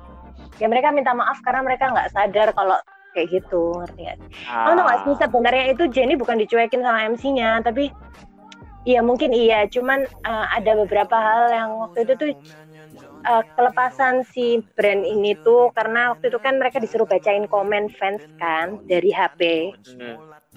[0.60, 2.76] Ya mereka minta maaf karena mereka nggak sadar kalau
[3.14, 4.18] kayak gitu ngerti nggak?
[4.49, 4.71] Ah.
[4.71, 7.90] Oh, nggak sih sebenarnya itu Jenny bukan dicuekin sama MC-nya tapi
[8.88, 12.31] iya mungkin iya cuman uh, ada beberapa hal yang waktu itu tuh
[13.27, 18.23] uh, kelepasan si brand ini tuh karena waktu itu kan mereka disuruh bacain komen fans
[18.40, 19.73] kan dari HP.
[19.99, 20.16] Hmm.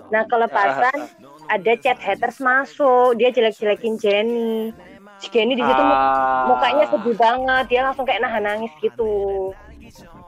[0.10, 1.12] Nah kelepasan
[1.52, 4.72] ada chat haters masuk dia jelek-jelekin Jenny
[5.30, 9.52] Jenny di situ uh, mukanya sedih banget dia langsung kayak nahan nangis gitu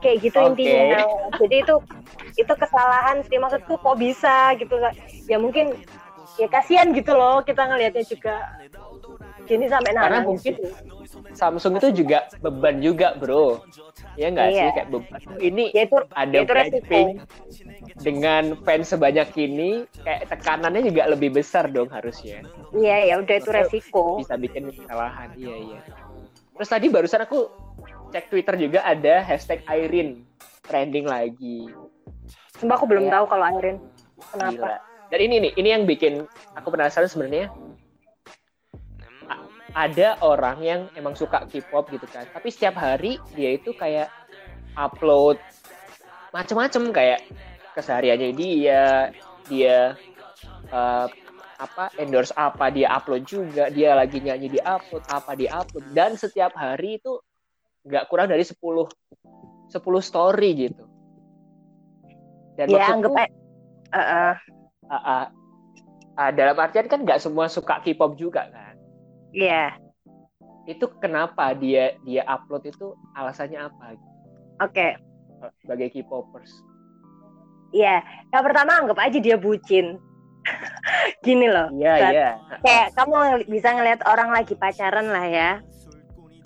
[0.04, 0.48] kayak gitu okay.
[0.52, 1.00] intinya
[1.40, 1.74] jadi itu
[2.36, 3.40] itu kesalahan sih.
[3.40, 4.76] Maksudku kok bisa gitu
[5.24, 5.72] ya mungkin
[6.36, 8.36] ya kasihan gitu loh kita ngelihatnya juga.
[9.44, 10.68] Jenny sampai nahan karena mungkin gitu.
[11.36, 13.60] Samsung itu juga beban juga bro.
[14.16, 14.56] Ya nggak iya.
[14.56, 15.20] sih kayak beban.
[15.36, 17.08] Ini ya itu, ada Blackpink
[18.00, 22.40] dengan fans sebanyak ini kayak tekanannya juga lebih besar dong harusnya.
[22.72, 24.16] Iya ya udah itu resiko.
[24.16, 25.28] bisa bikin kesalahan.
[25.36, 25.80] Iya iya.
[26.56, 27.52] Terus tadi barusan aku
[28.14, 30.22] cek Twitter juga ada hashtag Irene
[30.62, 31.66] trending lagi.
[32.54, 33.18] Sumpah aku belum ya.
[33.18, 33.82] tahu kalau Irene
[34.30, 34.54] kenapa?
[34.54, 34.76] Gila.
[35.10, 36.22] dan ini nih ini yang bikin
[36.54, 37.50] aku penasaran sebenarnya.
[39.74, 42.22] Ada orang yang emang suka K-pop gitu kan.
[42.30, 44.06] Tapi setiap hari dia itu kayak
[44.78, 45.34] upload
[46.30, 46.94] macem-macem.
[46.94, 47.26] Kayak
[47.74, 49.10] kesehariannya dia
[49.50, 49.98] dia
[50.70, 51.10] uh,
[51.58, 55.90] apa endorse apa dia upload juga dia lagi nyanyi di upload apa di upload.
[55.90, 57.18] Dan setiap hari itu
[57.84, 60.84] nggak kurang dari 10 10 story gitu
[62.54, 64.34] dan ya, anggap uh, uh.
[64.84, 65.24] Uh, uh,
[66.20, 68.74] uh, dalam artian kan nggak semua suka K-pop juga kan
[69.34, 69.74] Iya.
[69.74, 70.70] Yeah.
[70.70, 73.84] Itu kenapa dia dia upload itu alasannya apa?
[73.92, 73.98] Oke.
[74.70, 74.90] Okay.
[75.60, 76.48] Sebagai K-popers.
[77.74, 78.30] Iya, yeah.
[78.30, 79.98] yang pertama anggap aja dia bucin.
[81.26, 81.68] Gini loh.
[81.74, 82.12] Iya, yeah, iya.
[82.14, 82.32] Yeah.
[82.62, 83.16] Kayak kamu
[83.50, 85.50] bisa ngelihat orang lagi pacaran lah ya.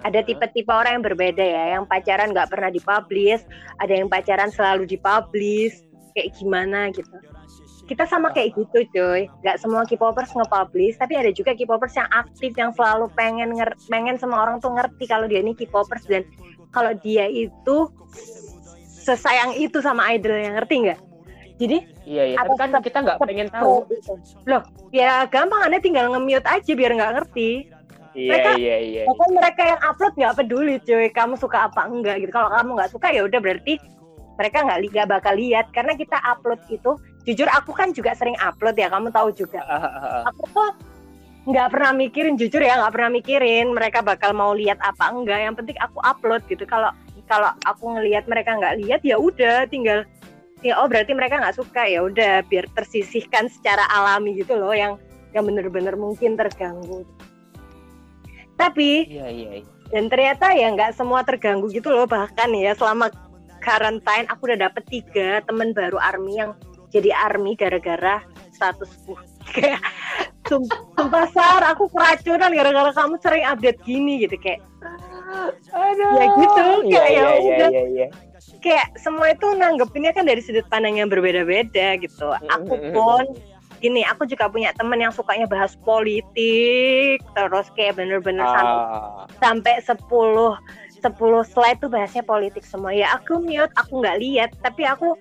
[0.07, 3.43] Ada tipe-tipe orang yang berbeda ya, yang pacaran nggak pernah dipublish,
[3.83, 5.83] ada yang pacaran selalu dipublish,
[6.19, 7.15] kayak gimana gitu.
[7.89, 9.31] Kita sama kayak gitu cuy.
[9.41, 14.21] Nggak semua K-popers nge-publish tapi ada juga K-popers yang aktif yang selalu pengen nger pengen
[14.21, 16.05] semua orang tuh ngerti kalau dia ini K-popers.
[16.05, 16.29] Dan
[16.69, 17.89] kalau dia itu
[19.09, 21.01] sesayang itu sama idol yang ngerti nggak?
[21.59, 23.89] Jadi iya iya tapi kan kita nggak pengen tahu.
[23.89, 24.15] itu.
[24.47, 27.73] loh ya gampang anda tinggal nge-mute aja biar nggak ngerti
[28.19, 29.03] Iya mereka, iya iya.
[29.07, 32.35] Bahkan mereka yang upload nggak peduli cuy, kamu suka apa enggak gitu.
[32.35, 33.79] Kalau kamu nggak suka ya udah berarti
[34.35, 35.71] mereka nggak liga bakal lihat.
[35.71, 39.63] Karena kita upload itu jujur aku kan juga sering upload ya kamu tahu juga.
[40.35, 40.71] Aku tuh
[41.47, 45.39] nggak pernah mikirin jujur ya nggak pernah mikirin mereka bakal mau lihat apa enggak.
[45.39, 46.67] Yang penting aku upload gitu.
[46.67, 46.91] Kalau
[47.31, 50.03] kalau aku ngelihat mereka nggak lihat ya udah tinggal
[50.67, 51.87] ya oh berarti mereka nggak suka.
[51.87, 54.99] Ya udah biar tersisihkan secara alami gitu loh yang
[55.31, 57.07] yang bener-bener mungkin terganggu
[58.59, 59.67] tapi iya, iya, iya.
[59.95, 62.11] dan ternyata ya nggak semua terganggu gitu loh.
[62.11, 63.09] Bahkan ya selama
[63.63, 66.53] karantina aku udah dapet tiga temen baru army yang
[66.91, 69.15] jadi army gara-gara statusku
[69.55, 69.79] kayak
[70.51, 74.61] sumpah sar aku keracunan gara-gara kamu sering update gini gitu kayak.
[75.77, 76.17] Aduh.
[76.17, 77.69] ya gitu iya, kayak ya, ya, udah.
[77.69, 78.07] ya, ya,
[78.65, 82.33] kayak semua itu nanggepinnya kan dari sudut pandang yang berbeda-beda gitu.
[82.33, 83.25] Aku pun
[83.79, 89.25] gini aku juga punya temen yang sukanya bahas politik terus kayak bener-bener ah.
[89.39, 90.59] sampai sampai 10
[90.99, 91.15] 10
[91.47, 92.91] slide tuh bahasnya politik semua.
[92.91, 94.51] Ya aku mute aku nggak lihat.
[94.61, 95.15] Tapi aku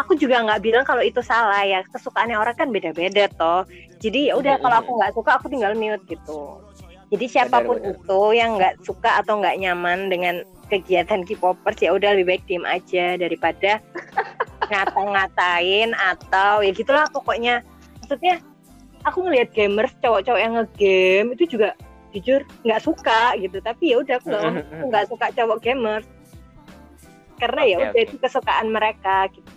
[0.00, 1.84] aku juga nggak bilang kalau itu salah ya.
[1.84, 3.68] Kesukaannya orang kan beda-beda toh.
[4.00, 6.58] Jadi ya udah kalau aku nggak suka aku tinggal mute gitu.
[7.08, 8.04] Jadi siapa pun benar, benar.
[8.04, 12.64] itu yang nggak suka atau nggak nyaman dengan kegiatan K-popers ya udah lebih baik diem
[12.68, 13.80] aja daripada
[14.68, 17.64] ngata-ngatain atau ya gitulah pokoknya.
[18.04, 18.40] Maksudnya
[19.04, 21.72] aku ngelihat gamers cowok-cowok yang ngegame itu juga
[22.12, 23.58] jujur nggak suka gitu.
[23.60, 24.30] Tapi ya udah aku
[24.88, 26.06] nggak suka cowok gamers.
[27.38, 28.06] Karena okay, ya udah okay.
[28.06, 29.50] itu kesukaan mereka gitu.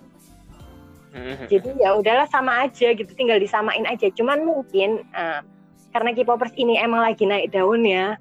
[1.11, 1.47] Mm-hmm.
[1.51, 4.07] jadi ya udahlah sama aja gitu tinggal disamain aja.
[4.15, 5.43] Cuman mungkin uh,
[5.91, 8.15] karena K-popers ini emang lagi naik daun ya.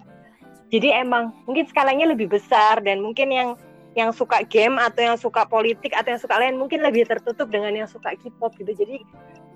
[0.70, 3.48] Jadi emang mungkin skalanya lebih besar dan mungkin yang
[3.98, 7.74] yang suka game atau yang suka politik atau yang suka lain mungkin lebih tertutup dengan
[7.74, 8.70] yang suka K-pop gitu.
[8.70, 9.02] Jadi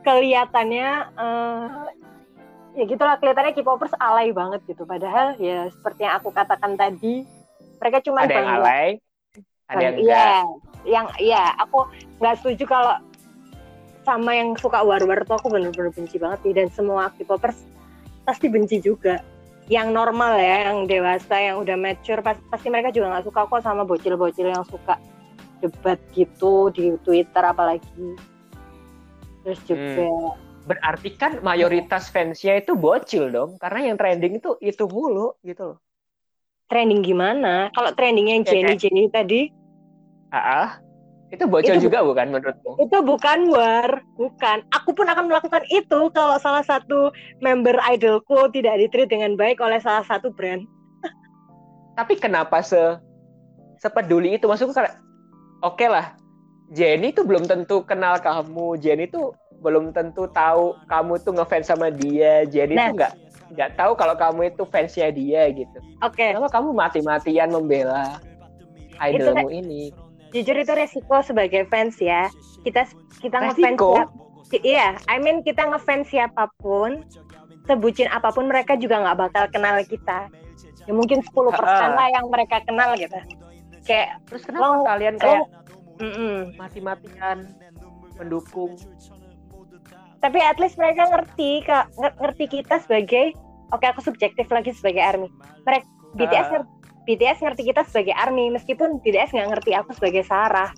[0.02, 1.86] kelihatannya uh,
[2.74, 4.82] ya gitulah kelihatannya K-popers alay banget gitu.
[4.82, 7.22] Padahal ya seperti yang aku katakan tadi
[7.78, 8.90] mereka cuma ada yang alay
[9.68, 10.28] ada yang iya,
[10.84, 11.88] yang iya aku
[12.20, 12.94] nggak setuju kalau
[14.04, 17.64] sama yang suka war-war tuh aku bener-bener benci banget nih dan semua K-popers
[18.28, 19.24] pasti benci juga
[19.72, 23.64] yang normal ya, yang dewasa, yang udah mature, pas, pasti mereka juga nggak suka kok
[23.64, 25.00] sama bocil-bocil yang suka
[25.64, 28.16] debat gitu di Twitter apalagi.
[29.44, 30.68] Terus juga hmm.
[30.68, 35.78] berarti kan mayoritas fansnya itu bocil dong, karena yang trending itu itu mulu gitu loh.
[36.68, 37.72] Trending gimana?
[37.72, 39.48] Kalau trendingnya yang Jenny Jenny tadi?
[40.32, 40.83] Ah,
[41.32, 42.78] itu bocil itu, juga bukan menurutmu?
[42.78, 44.62] Itu bukan war, bukan.
[44.76, 47.10] Aku pun akan melakukan itu kalau salah satu
[47.40, 50.62] member idolku tidak ditreat dengan baik oleh salah satu brand.
[51.98, 53.00] Tapi kenapa se
[53.80, 54.46] sepeduli itu?
[54.46, 54.94] Maksudku karena
[55.64, 56.14] oke okay lah,
[56.70, 58.78] Jenny itu belum tentu kenal kamu.
[58.78, 59.34] Jenny itu
[59.64, 62.44] belum tentu tahu kamu tuh ngefans sama dia.
[62.46, 62.92] Jenny nah.
[62.92, 63.12] tuh nggak
[63.54, 65.78] nggak tahu kalau kamu itu fansnya dia gitu.
[66.04, 66.20] Oke.
[66.20, 66.28] Okay.
[66.34, 68.22] Kenapa kamu mati-matian membela
[69.02, 69.84] idolmu itu, ini?
[70.34, 72.26] Jujur itu resiko sebagai fans ya.
[72.66, 72.90] Kita
[73.22, 74.10] kita ngefans siap,
[74.66, 77.06] iya I mean kita ngefans siapa pun
[77.70, 80.26] sebutin apa pun mereka juga nggak bakal kenal kita.
[80.84, 81.56] Ya mungkin 10% uh,
[81.96, 83.16] lah yang mereka kenal gitu.
[83.86, 85.46] Kayak terus kenapa lo, kalian kayak
[86.58, 87.54] mati-matian
[88.18, 88.74] mendukung?
[90.20, 93.32] Tapi at least mereka ngerti kak ngerti kita sebagai
[93.72, 95.28] oke okay, aku subjektif lagi sebagai army.
[95.64, 95.86] Mereka
[96.20, 96.64] BTS uh.
[97.04, 100.72] BTS ngerti kita sebagai ARMY meskipun BTS nggak ngerti aku sebagai Sarah.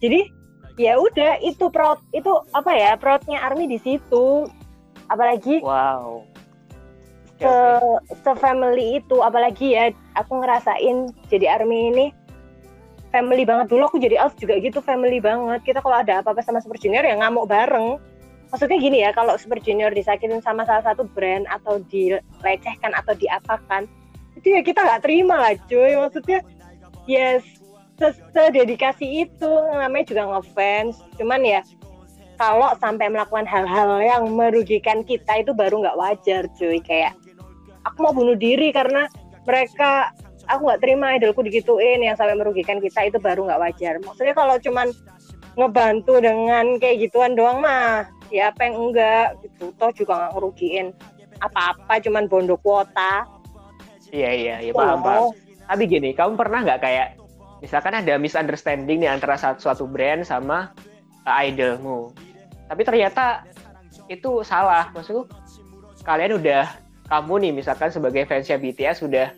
[0.00, 0.28] Jadi
[0.76, 4.48] ya udah itu proud itu apa ya proudnya ARMY di situ.
[5.10, 6.22] Apalagi wow.
[7.40, 7.52] se
[8.14, 12.06] se family itu apalagi ya aku ngerasain jadi ARMY ini
[13.10, 13.72] family banget.
[13.72, 15.64] Dulu aku jadi ALF juga gitu family banget.
[15.66, 17.98] Kita kalau ada apa-apa sama Super Junior ya ngamuk bareng.
[18.50, 23.86] Maksudnya gini ya kalau Super Junior disakitin sama salah satu brand atau dilecehkan atau diapakan
[24.40, 25.92] itu ya kita nggak terima lah cuy.
[26.00, 26.40] Maksudnya
[27.04, 27.44] yes
[28.00, 29.52] sededikasi itu.
[29.76, 31.04] Namanya juga ngefans.
[31.20, 31.60] Cuman ya
[32.40, 36.80] kalau sampai melakukan hal-hal yang merugikan kita itu baru nggak wajar cuy.
[36.80, 37.12] Kayak
[37.84, 39.04] aku mau bunuh diri karena
[39.44, 40.16] mereka
[40.48, 44.00] aku nggak terima idolku digituin yang sampai merugikan kita itu baru nggak wajar.
[44.00, 44.88] Maksudnya kalau cuman
[45.60, 49.76] ngebantu dengan kayak gituan doang mah ya apa yang enggak gitu.
[49.76, 50.96] Toh juga nggak ngerugiin
[51.40, 53.24] apa-apa cuman bondo kuota
[54.10, 55.04] Iya iya iya paham oh.
[55.06, 55.22] paham.
[55.70, 57.08] Tapi gini, kamu pernah nggak kayak
[57.62, 60.74] misalkan ada misunderstanding nih antara satu, suatu brand sama
[61.22, 62.10] uh, idolmu,
[62.66, 63.46] tapi ternyata
[64.10, 64.90] itu salah.
[64.90, 65.30] Maksudku
[66.02, 66.66] kalian udah
[67.06, 69.30] kamu nih misalkan sebagai fansnya BTS sudah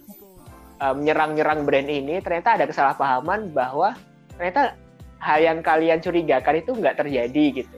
[0.80, 3.92] uh, menyerang-nyerang brand ini, ternyata ada kesalahpahaman bahwa
[4.40, 4.72] ternyata
[5.20, 7.76] hal yang kalian curigakan itu nggak terjadi gitu.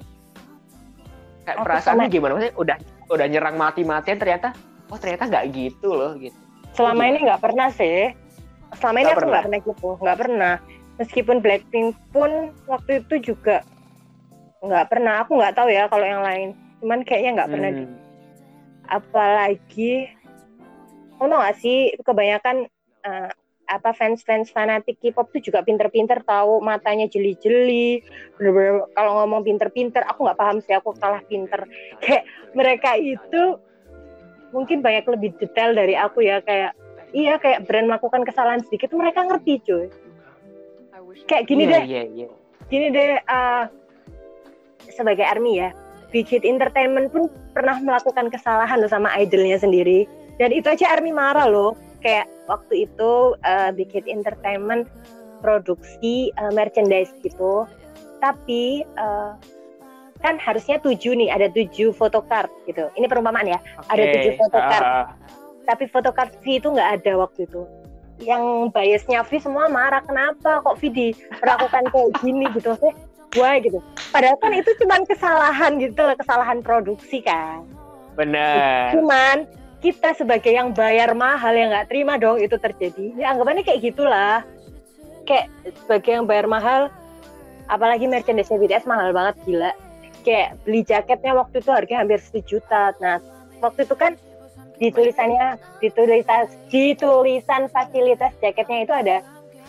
[1.42, 2.38] Kayak perasaannya gimana?
[2.38, 2.76] Maksudnya udah
[3.11, 4.54] udah nyerang mati-matian ternyata
[4.88, 6.43] oh ternyata nggak gitu loh gitu
[6.74, 8.12] selama ini nggak pernah sih.
[8.74, 9.60] Selama ini gak aku nggak pernah?
[9.62, 10.54] gitu nggak pernah.
[10.94, 12.30] Meskipun Blackpink pun
[12.70, 13.62] waktu itu juga
[14.62, 15.22] nggak pernah.
[15.22, 16.58] Aku nggak tahu ya kalau yang lain.
[16.82, 17.96] Cuman kayaknya nggak pernah hmm.
[18.84, 20.12] apalagi
[21.14, 22.68] kamu tau gak sih kebanyakan
[23.06, 23.32] uh,
[23.64, 28.04] apa fans-fans fanatik K-pop tuh juga pinter-pinter tahu matanya jeli-jeli.
[28.37, 31.64] Bener-bener kalau ngomong pinter-pinter aku nggak paham sih aku kalah pinter.
[32.04, 33.56] Kayak mereka itu
[34.55, 36.79] mungkin banyak lebih detail dari aku ya kayak
[37.11, 39.87] iya kayak brand melakukan kesalahan sedikit mereka ngerti cuy.
[41.27, 41.83] Kayak gini yeah, deh.
[41.90, 42.31] yeah, yeah.
[42.71, 43.67] gini deh uh,
[44.90, 45.71] sebagai army ya
[46.14, 50.07] Big Hit Entertainment pun pernah melakukan kesalahan loh sama idolnya sendiri.
[50.38, 51.75] Dan itu aja army marah loh.
[51.99, 54.87] Kayak waktu itu uh, Big Hit Entertainment
[55.43, 57.67] produksi uh, merchandise gitu.
[58.23, 59.35] Tapi uh,
[60.24, 62.88] kan harusnya tujuh nih ada tujuh photocard gitu.
[62.96, 63.92] Ini perumpamaan ya okay.
[63.92, 64.84] ada tujuh photocard.
[64.88, 65.06] uh.
[65.68, 67.68] tapi photocard V itu nggak ada waktu itu.
[68.24, 72.48] Yang biasnya V semua marah kenapa kok V diperlakukan kayak gini?
[72.56, 72.96] gitu maksudnya
[73.37, 73.78] wah gitu.
[74.08, 77.68] Padahal kan itu cuma kesalahan gitu loh kesalahan produksi kan.
[78.16, 78.96] Benar.
[78.96, 79.44] Cuman
[79.84, 83.12] kita sebagai yang bayar mahal yang nggak terima dong itu terjadi.
[83.20, 84.40] Ya anggapannya kayak gitulah.
[85.28, 85.52] Kayak
[85.84, 86.88] sebagai yang bayar mahal
[87.68, 89.72] apalagi merchandise BTS mahal banget gila
[90.24, 93.20] kayak beli jaketnya waktu itu harganya hampir satu juta nah
[93.60, 94.16] waktu itu kan
[94.74, 99.16] di tulisannya di tulisan di tulisan fasilitas jaketnya itu ada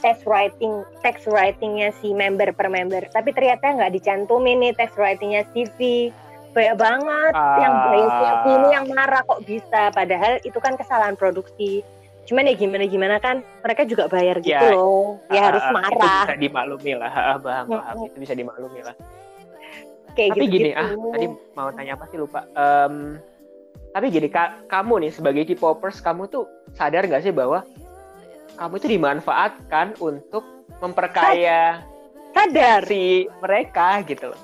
[0.02, 3.06] text writing text writingnya si member per member.
[3.10, 6.12] Tapi ternyata nggak dicantumin nih text writingnya CV
[6.56, 9.92] banyak banget uh, yang biasanya ini yang marah kok bisa.
[9.92, 11.84] Padahal itu kan kesalahan produksi.
[12.26, 15.22] Cuman ya gimana gimana kan mereka juga bayar gitu ya, loh.
[15.30, 17.12] Ya uh, harus marah itu bisa dimaklumi lah.
[17.44, 17.96] Paham paham.
[18.10, 18.96] Itu bisa dimaklumi lah
[20.16, 22.48] Kayak tapi gitu, gini ah tadi mau tanya apa sih lupa.
[22.56, 23.20] Um,
[23.92, 27.64] tapi gini ka, kamu nih sebagai K-popers kamu tuh sadar nggak sih bahwa
[28.56, 30.44] kamu itu dimanfaatkan untuk
[30.80, 31.84] memperkaya
[32.36, 32.84] sadar.
[32.88, 34.42] si mereka gitu loh.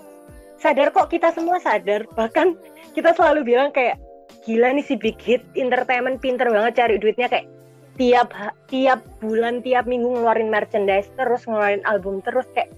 [0.59, 2.07] Sadar kok kita semua sadar.
[2.15, 2.55] Bahkan
[2.95, 3.99] kita selalu bilang kayak
[4.47, 7.27] gila nih si big hit entertainment pinter banget cari duitnya.
[7.27, 7.47] Kayak
[7.99, 8.31] tiap
[8.71, 12.71] tiap bulan tiap minggu ngeluarin merchandise terus ngeluarin album terus kayak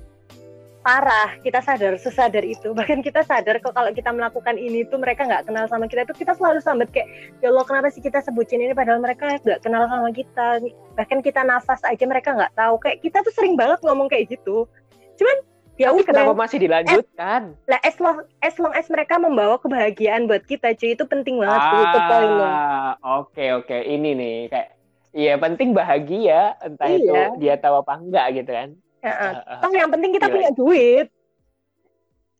[0.83, 5.23] parah kita sadar sesadar itu bahkan kita sadar kok kalau kita melakukan ini tuh mereka
[5.23, 7.07] nggak kenal sama kita tuh kita selalu sambat kayak
[7.39, 10.61] ya Allah kenapa sih kita sebutin ini padahal mereka nggak kenal sama kita
[10.99, 14.67] bahkan kita nafas aja mereka nggak tahu kayak kita tuh sering banget ngomong kayak gitu
[15.15, 15.37] cuman
[15.77, 17.57] ya Tapi kenapa masih dilanjutkan?
[17.65, 21.61] lah as long as long as mereka membawa kebahagiaan buat kita cuy itu penting banget
[21.61, 22.53] ah, itu poinnya.
[23.01, 24.69] Oke oke ini nih kayak
[25.13, 26.97] iya penting bahagia entah iya.
[27.01, 28.69] itu dia tahu apa enggak gitu kan.
[29.03, 30.35] Ya, uh, yang penting kita Gila.
[30.39, 31.07] punya duit.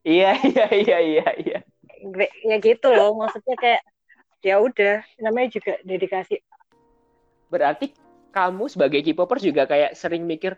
[0.08, 1.60] Iya iya iya iya iya.
[2.44, 3.82] Ya gitu loh maksudnya kayak
[4.44, 6.40] ya udah namanya juga dedikasi.
[7.52, 7.92] Berarti
[8.32, 10.56] kamu sebagai K-popers juga kayak sering mikir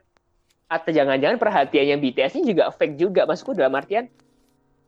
[0.65, 4.09] atau jangan-jangan perhatiannya BTS ini juga fake juga maksudku dalam artian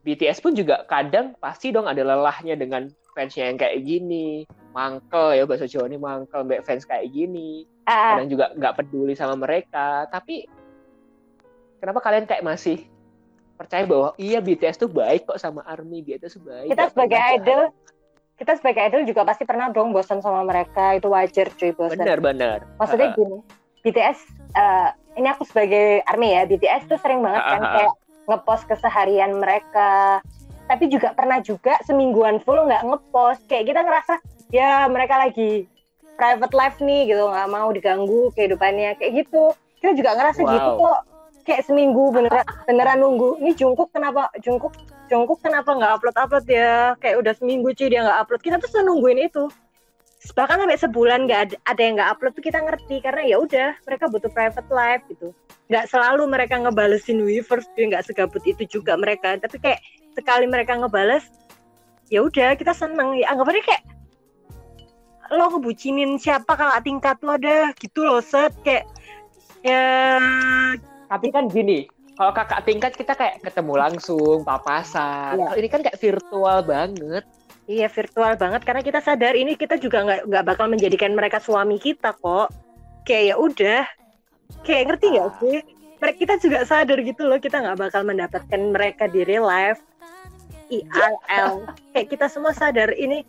[0.01, 5.43] BTS pun juga kadang pasti dong ada lelahnya dengan fansnya yang kayak gini mangkel ya
[5.45, 8.17] bahasa Jawa ini mangkel mbak fans kayak gini uh.
[8.17, 10.49] kadang juga nggak peduli sama mereka tapi
[11.79, 12.85] kenapa kalian kayak masih
[13.57, 17.61] percaya bahwa iya BTS tuh baik kok sama ARMY BTS tuh baik kita sebagai idol
[18.37, 22.05] kita sebagai idol juga pasti pernah dong bosan sama mereka itu wajar cuy bosan.
[22.05, 22.57] Benar benar.
[22.77, 23.15] Maksudnya uh.
[23.17, 23.37] gini
[23.81, 24.19] BTS
[24.53, 27.93] uh, ini aku sebagai army ya BTS tuh sering banget kan kayak
[28.29, 30.21] ngepost keseharian mereka.
[30.69, 33.41] Tapi juga pernah juga semingguan full nggak ngepost.
[33.49, 34.13] Kayak kita ngerasa
[34.53, 35.65] ya mereka lagi
[36.13, 39.49] private life nih gitu nggak mau diganggu kehidupannya kayak gitu.
[39.81, 40.53] Kita juga ngerasa wow.
[40.53, 40.99] gitu kok
[41.47, 43.39] kayak seminggu beneran beneran nunggu.
[43.39, 44.75] Ini Jungkook kenapa Jungkook
[45.07, 46.99] Jungkook kenapa nggak upload upload ya?
[46.99, 48.41] Kayak udah seminggu cuy dia nggak upload.
[48.43, 49.47] Kita tuh nungguin itu.
[50.35, 52.99] Bahkan sampai sebulan nggak ada, ada yang nggak upload tuh kita ngerti.
[52.99, 55.31] Karena ya udah mereka butuh private life gitu.
[55.71, 59.39] Nggak selalu mereka ngebalesin Weverse nggak segabut itu juga mereka.
[59.39, 59.79] Tapi kayak
[60.19, 61.31] sekali mereka ngebales
[62.11, 63.15] ya udah kita seneng.
[63.15, 63.83] Ya anggapannya kayak
[65.31, 67.71] lo ngebucinin siapa kakak tingkat lo ada?
[67.79, 68.51] Gitu loh set.
[68.67, 68.83] Kayak
[69.63, 69.79] ya
[71.07, 75.53] tapi kan gini kalau kakak tingkat kita kayak ketemu langsung papasan ya.
[75.55, 77.23] ini kan kayak virtual banget
[77.67, 81.75] Iya virtual banget karena kita sadar ini kita juga nggak nggak bakal menjadikan mereka suami
[81.75, 82.47] kita kok.
[83.03, 83.83] Kayak ya udah,
[84.63, 85.57] kayak ngerti nggak sih?
[85.99, 89.83] Mereka kita juga sadar gitu loh kita nggak bakal mendapatkan mereka di real life.
[90.71, 91.67] IRL.
[91.91, 93.27] Kayak kita semua sadar ini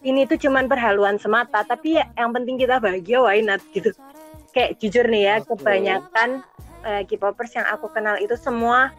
[0.00, 3.92] ini tuh cuman perhaluan semata tapi ya yang penting kita bahagia why not gitu.
[4.56, 6.40] Kayak jujur nih ya kebanyakan
[6.86, 8.94] uh, K-popers yang aku kenal itu semua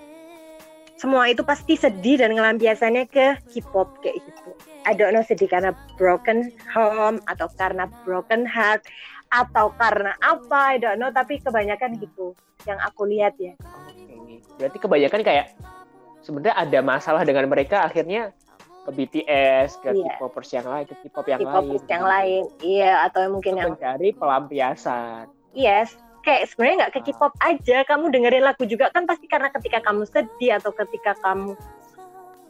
[0.97, 4.49] semua itu pasti sedih dan ngelampiasannya ke K-pop kayak gitu.
[4.83, 8.81] I don't know sedih karena broken home atau karena broken heart
[9.29, 12.33] atau karena apa I don't know tapi kebanyakan gitu
[12.65, 13.53] yang aku lihat ya.
[13.61, 14.41] Oke.
[14.57, 15.45] Berarti kebanyakan kayak
[16.25, 18.33] sebenarnya ada masalah dengan mereka akhirnya
[18.87, 20.15] ke BTS, ke yeah.
[20.17, 21.77] K-popers yang lain, ke K-pop yang lain.
[21.85, 22.43] yang lain.
[22.63, 25.27] Iya, atau mungkin yang mencari pelampiasan.
[25.51, 29.79] Yes, kayak sebenarnya nggak ke K-pop aja kamu dengerin lagu juga kan pasti karena ketika
[29.79, 31.55] kamu sedih atau ketika kamu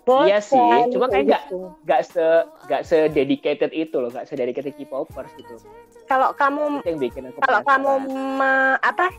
[0.02, 1.60] bosan iya sih cuma kayak nggak gitu.
[1.86, 2.26] nggak se
[2.66, 5.62] nggak se dedicated itu loh nggak se dedicated K-popers gitu.
[6.08, 7.92] Kalau kamu yang bikin aku kalau kamu
[8.40, 9.12] me, apa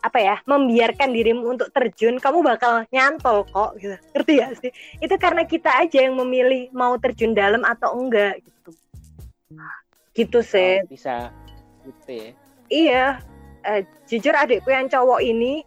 [0.00, 3.94] apa ya membiarkan dirimu untuk terjun kamu bakal nyantol kok gitu.
[4.16, 4.72] Ngerti ya sih?
[5.04, 8.70] Itu karena kita aja yang memilih mau terjun dalam atau enggak gitu.
[10.16, 10.80] Gitu sih.
[10.80, 11.28] oh, bisa
[11.84, 12.30] gitu ya.
[12.66, 13.06] Iya
[13.66, 15.66] uh, jujur adikku yang cowok ini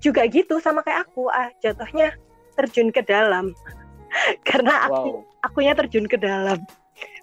[0.00, 1.28] juga gitu sama kayak aku.
[1.28, 2.16] Ah jatuhnya
[2.56, 3.52] terjun ke dalam.
[4.48, 5.44] Karena aku wow.
[5.44, 6.58] akunya terjun ke dalam.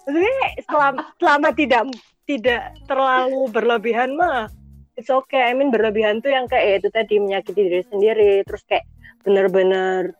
[0.04, 0.36] Maksudnya
[0.68, 1.82] selama, selama tidak
[2.24, 4.48] tidak terlalu berlebihan mah
[4.94, 5.50] it's okay.
[5.50, 8.32] I mean berlebihan tuh yang kayak itu tadi menyakiti diri sendiri.
[8.46, 8.86] Terus kayak
[9.26, 10.14] bener-bener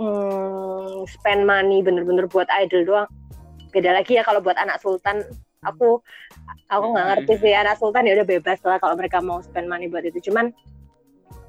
[0.00, 3.10] hmm, spend money bener-bener buat idol doang.
[3.70, 5.22] Beda lagi ya kalau buat anak sultan
[5.68, 6.00] aku
[6.72, 9.88] aku nggak ngerti sih anak sultan ya udah bebas lah kalau mereka mau spend money
[9.88, 10.32] buat itu.
[10.32, 10.50] Cuman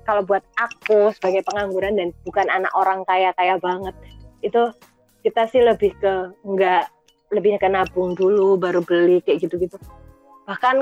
[0.04, 3.94] kalau buat aku sebagai pengangguran dan bukan anak orang kaya kaya banget
[4.42, 4.74] itu
[5.22, 6.90] kita sih lebih ke nggak
[7.30, 9.78] lebih ke nabung dulu baru beli kayak gitu gitu
[10.50, 10.82] bahkan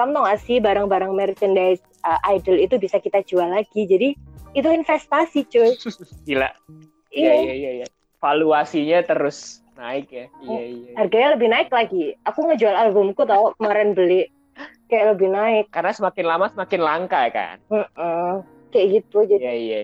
[0.00, 3.86] kamu tau gak sih barang-barang merchandise uh, idol itu bisa kita jual lagi.
[3.86, 4.16] Jadi
[4.54, 5.74] itu investasi cuy.
[6.26, 6.50] Gila.
[7.14, 7.32] Iya.
[7.34, 7.86] Iya iya ya.
[8.18, 10.26] valuasinya terus naik ya?
[10.42, 12.04] Iya iya harganya lebih naik lagi.
[12.26, 14.30] Aku ngejual albumku tau kemarin beli.
[14.86, 15.66] Kayak lebih naik.
[15.74, 17.56] Karena semakin lama semakin langka kan?
[17.70, 18.32] Mm -mm.
[18.74, 19.80] kayak gitu jadi iya iya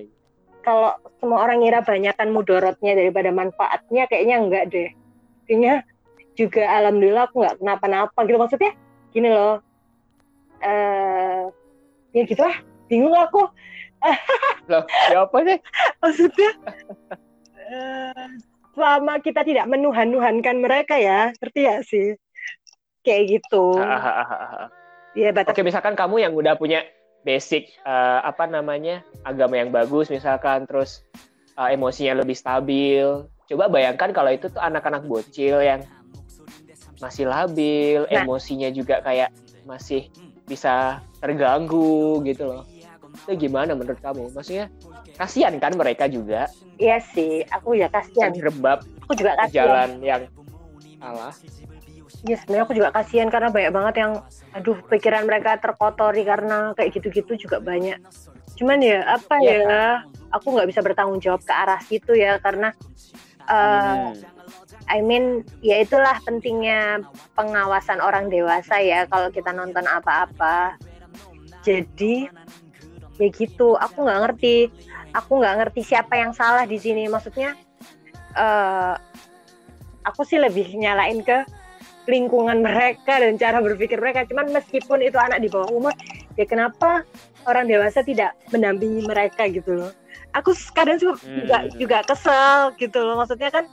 [0.61, 4.91] kalau semua orang ngira banyak kan mudorotnya daripada manfaatnya kayaknya enggak deh.
[5.49, 5.75] Kayaknya
[6.37, 8.39] juga alhamdulillah aku nggak kenapa-napa gitu.
[8.39, 8.73] Maksudnya
[9.11, 9.65] gini loh.
[10.61, 11.43] Eh uh,
[12.13, 13.49] ya gitu lah bingung aku.
[14.69, 15.59] Loh ya apa sih?
[16.05, 16.51] Maksudnya
[17.73, 18.29] uh,
[18.81, 21.37] selama kita tidak menuhan-nuhankan mereka ya.
[21.37, 22.17] Ngerti ya sih?
[23.05, 23.77] Kayak gitu.
[25.13, 26.81] Ya batas oke misalkan kamu yang udah punya
[27.21, 31.05] basic uh, apa namanya agama yang bagus misalkan terus
[31.61, 33.29] uh, emosinya lebih stabil.
[33.51, 35.85] Coba bayangkan kalau itu tuh anak-anak bocil yang
[37.03, 38.25] masih labil nah.
[38.25, 39.29] emosinya juga kayak
[39.69, 40.09] masih
[40.49, 42.65] bisa terganggu gitu loh.
[43.27, 44.33] Itu gimana menurut kamu?
[44.33, 44.73] Maksudnya
[45.21, 46.49] kasihan kan mereka juga
[46.81, 50.23] iya sih aku ya kasihan rebab aku juga kasihan jalan yang
[50.97, 51.33] salah
[52.21, 54.13] Iya sebenarnya aku juga kasihan karena banyak banget yang
[54.53, 57.97] aduh pikiran mereka terkotori karena kayak gitu-gitu juga banyak.
[58.61, 59.85] Cuman ya apa ya, ya
[60.29, 62.77] aku nggak bisa bertanggung jawab ke arah situ ya karena
[63.49, 64.21] uh, hmm.
[64.93, 67.01] I mean ya itulah pentingnya
[67.41, 70.77] pengawasan orang dewasa ya kalau kita nonton apa-apa.
[71.65, 72.29] Jadi
[73.17, 74.69] ya gitu aku nggak ngerti
[75.15, 77.55] aku nggak ngerti siapa yang salah di sini maksudnya
[78.37, 78.95] uh,
[80.05, 81.45] aku sih lebih nyalain ke
[82.09, 84.27] lingkungan mereka dan cara berpikir mereka.
[84.27, 85.95] Cuman meskipun itu anak di bawah umur,
[86.35, 87.07] ya kenapa
[87.47, 89.93] orang dewasa tidak mendampingi mereka gitu loh.
[90.35, 91.37] Aku kadang juga hmm.
[91.45, 93.19] juga, juga kesel gitu loh.
[93.23, 93.65] Maksudnya kan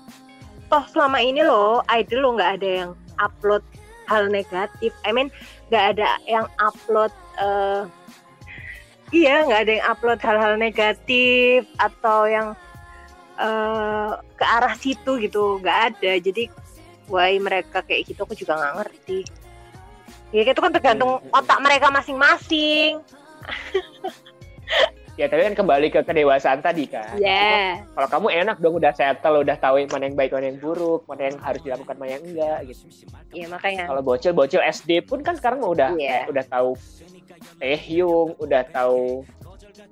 [0.68, 3.66] toh selama ini loh idol lo nggak ada yang upload
[4.06, 4.94] hal negatif.
[5.02, 5.34] I mean
[5.74, 7.12] nggak ada yang upload
[7.42, 7.90] uh,
[9.12, 12.48] iya nggak ada yang upload hal-hal negatif atau yang
[13.40, 15.62] uh, ke arah situ gitu.
[15.62, 16.12] Nggak ada.
[16.20, 16.52] Jadi
[17.08, 19.20] why mereka kayak gitu aku juga nggak ngerti.
[20.36, 21.32] Ya itu kan tergantung hmm.
[21.32, 23.00] otak mereka masing-masing.
[25.18, 27.18] Ya tapi kan kembali ke kedewasaan tadi kan.
[27.18, 27.82] Yeah.
[27.98, 31.34] kalau kamu enak dong udah settle udah tahu mana yang baik mana yang buruk mana
[31.34, 32.86] yang harus dilakukan mana yang enggak gitu.
[33.34, 33.84] Iya yeah, makanya.
[33.90, 36.30] Kalau bocil bocil SD pun kan sekarang udah yeah.
[36.30, 36.78] udah tahu
[37.60, 39.26] Taehyung udah tahu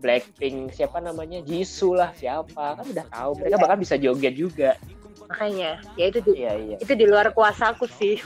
[0.01, 1.41] Blackpink siapa namanya?
[1.45, 2.77] Jisoo lah siapa?
[2.77, 3.31] Kan udah tahu.
[3.41, 4.77] Mereka bahkan bisa joget juga.
[5.25, 6.77] Makanya ya itu di, iya, iya.
[6.77, 8.21] itu di luar kuasaku sih.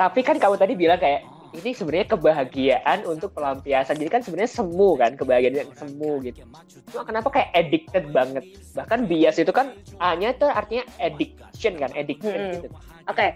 [0.00, 3.98] Tapi kan kamu tadi bilang kayak ini sebenarnya kebahagiaan untuk pelampiasan.
[3.98, 6.46] Jadi kan sebenarnya semu kan kebahagiaan yang semu gitu.
[6.94, 8.44] Cuma kenapa kayak addicted banget?
[8.74, 12.52] Bahkan bias itu kan hanya itu artinya addiction kan addiction hmm.
[12.58, 12.68] gitu.
[13.10, 13.14] Oke.
[13.18, 13.30] okay.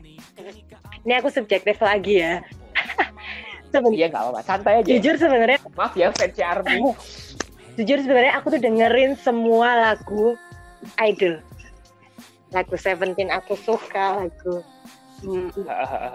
[1.05, 2.35] Ini aku subjektif lagi ya
[3.75, 4.87] Iya nggak apa-apa, santai aja.
[4.87, 5.59] Jujur sebenarnya.
[5.75, 6.79] Maaf ya fans Army.
[7.75, 10.39] jujur sebenarnya aku tuh dengerin semua lagu
[11.03, 11.43] idol
[12.55, 14.63] lagu Seventeen aku suka lagu
[15.27, 15.51] hmm,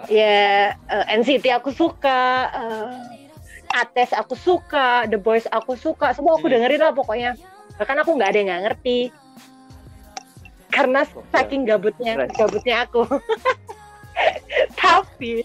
[0.08, 2.96] ya uh, eh, NCT aku suka uh,
[3.76, 6.54] Ates aku suka The Boys aku suka semua aku hmm.
[6.56, 7.36] dengerin lah pokoknya
[7.76, 9.00] bahkan aku nggak ada yang nggak ngerti
[10.72, 11.04] karena
[11.36, 13.04] saking gabutnya gabutnya aku
[14.76, 15.44] tapi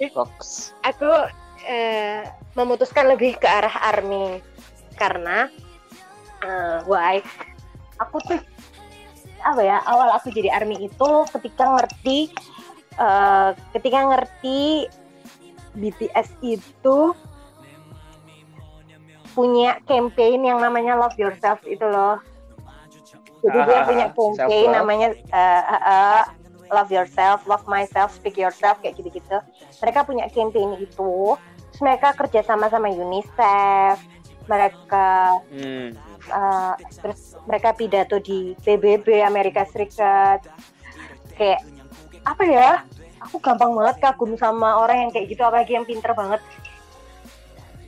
[0.83, 1.11] aku
[1.69, 2.21] uh,
[2.59, 4.43] memutuskan lebih ke arah army.
[4.95, 5.51] Karena
[6.43, 7.23] uh, why?
[7.99, 8.41] Aku tuh
[9.45, 12.33] apa ya awal aku jadi army itu ketika ngerti
[12.97, 14.89] uh, ketika ngerti
[15.77, 17.13] BTS itu
[19.35, 22.23] punya campaign yang namanya Love Yourself itu loh.
[23.45, 26.23] Jadi dia ah, punya campaign namanya uh, uh, uh,
[26.75, 29.39] Love Yourself, Love Myself, Speak Yourself kayak gitu-gitu.
[29.79, 31.39] Mereka punya campaign itu.
[31.71, 34.03] Terus mereka kerja sama sama UNICEF.
[34.51, 35.09] Mereka
[35.55, 40.47] hmm uh, terus mereka pidato di PBB Amerika Serikat
[41.35, 41.61] kayak
[42.25, 42.71] apa ya
[43.21, 46.41] aku gampang banget kagum sama orang yang kayak gitu apalagi yang pinter banget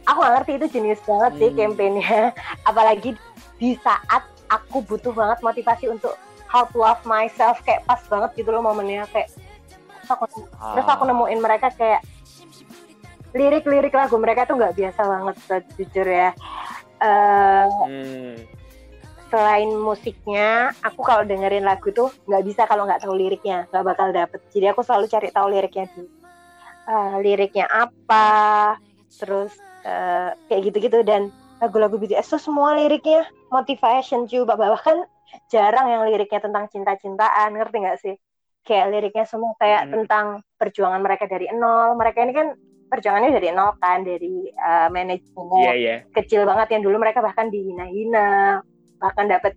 [0.04, 1.56] aku gak ngerti itu jenius banget sih hmm.
[1.56, 2.20] kampanye
[2.68, 3.10] apalagi
[3.56, 6.14] di saat aku butuh banget motivasi untuk
[6.46, 10.24] how to love myself kayak pas banget gitu loh momennya kayak terus aku,
[10.58, 10.74] ah.
[10.78, 12.02] terus aku nemuin mereka kayak
[13.36, 15.36] lirik-lirik lagu mereka tuh nggak biasa banget
[15.76, 16.30] jujur ya
[17.02, 18.34] uh, hmm.
[19.28, 24.08] selain musiknya aku kalau dengerin lagu tuh nggak bisa kalau nggak tahu liriknya nggak bakal
[24.14, 26.08] dapet jadi aku selalu cari tahu liriknya dulu
[26.86, 28.28] uh, liriknya apa
[29.12, 29.52] terus
[29.84, 31.28] uh, kayak gitu-gitu dan
[31.60, 35.08] lagu-lagu BTS tuh semua liriknya motivation juga bahkan
[35.50, 38.14] jarang yang liriknya tentang cinta-cintaan ngerti nggak sih
[38.66, 39.92] kayak liriknya semua kayak hmm.
[39.94, 40.26] tentang
[40.58, 42.48] perjuangan mereka dari nol mereka ini kan
[42.86, 45.98] perjuangannya dari nol kan dari uh, manajemen yeah, yeah.
[46.14, 48.62] kecil banget yang dulu mereka bahkan dihina-hina
[48.98, 49.54] bahkan dapat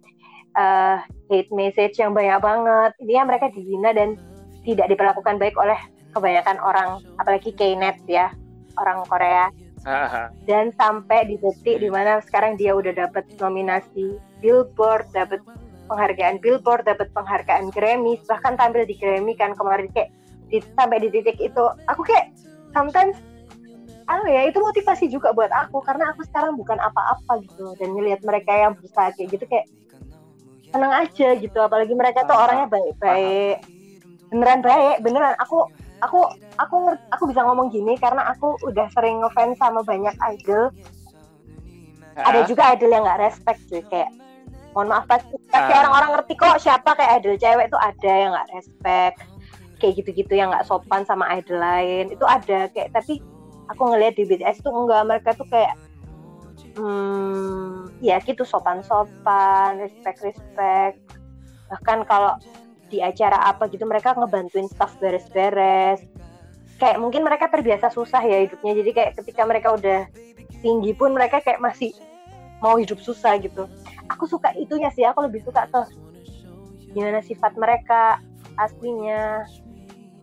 [0.58, 4.18] uh, hate message yang banyak banget ini ya mereka dihina dan
[4.66, 5.78] tidak diperlakukan baik oleh
[6.14, 6.90] kebanyakan orang
[7.22, 8.34] apalagi Knet ya
[8.78, 9.50] orang Korea
[10.48, 15.40] dan sampai di detik di mana sekarang dia udah dapat nominasi Billboard dapat
[15.90, 20.14] penghargaan Billboard, dapat penghargaan Grammy, bahkan tampil di Grammy kan kemarin kayak
[20.54, 22.30] di, sampai di titik itu aku kayak
[22.74, 23.18] sometimes
[24.10, 28.26] apa ya itu motivasi juga buat aku karena aku sekarang bukan apa-apa gitu dan ngelihat
[28.26, 29.70] mereka yang berusaha kayak gitu kayak
[30.74, 33.62] seneng aja gitu apalagi mereka tuh orangnya baik-baik
[34.34, 35.70] beneran baik beneran aku
[36.00, 36.20] aku
[36.60, 40.72] aku aku bisa ngomong gini karena aku udah sering ngefans sama banyak idol.
[42.20, 44.12] Ada juga idol yang nggak respect sih kayak
[44.76, 45.80] mohon maaf pasti pasti uh.
[45.82, 49.18] orang-orang ngerti kok siapa kayak idol cewek tuh ada yang nggak respect.
[49.80, 52.12] Kayak gitu-gitu yang nggak sopan sama idol lain.
[52.12, 53.24] Itu ada kayak tapi
[53.72, 55.78] aku ngelihat di BTS tuh enggak mereka tuh kayak
[56.76, 60.97] hmm, ya gitu sopan-sopan respect respect
[61.70, 62.34] bahkan kalau
[62.90, 66.02] di acara apa gitu mereka ngebantuin staff beres-beres.
[66.82, 70.10] Kayak mungkin mereka terbiasa susah ya hidupnya jadi kayak ketika mereka udah
[70.60, 71.94] tinggi pun mereka kayak masih
[72.60, 73.70] mau hidup susah gitu.
[74.10, 75.88] Aku suka itunya sih aku lebih suka tuh
[76.92, 78.20] gimana sifat mereka
[78.58, 79.46] aslinya.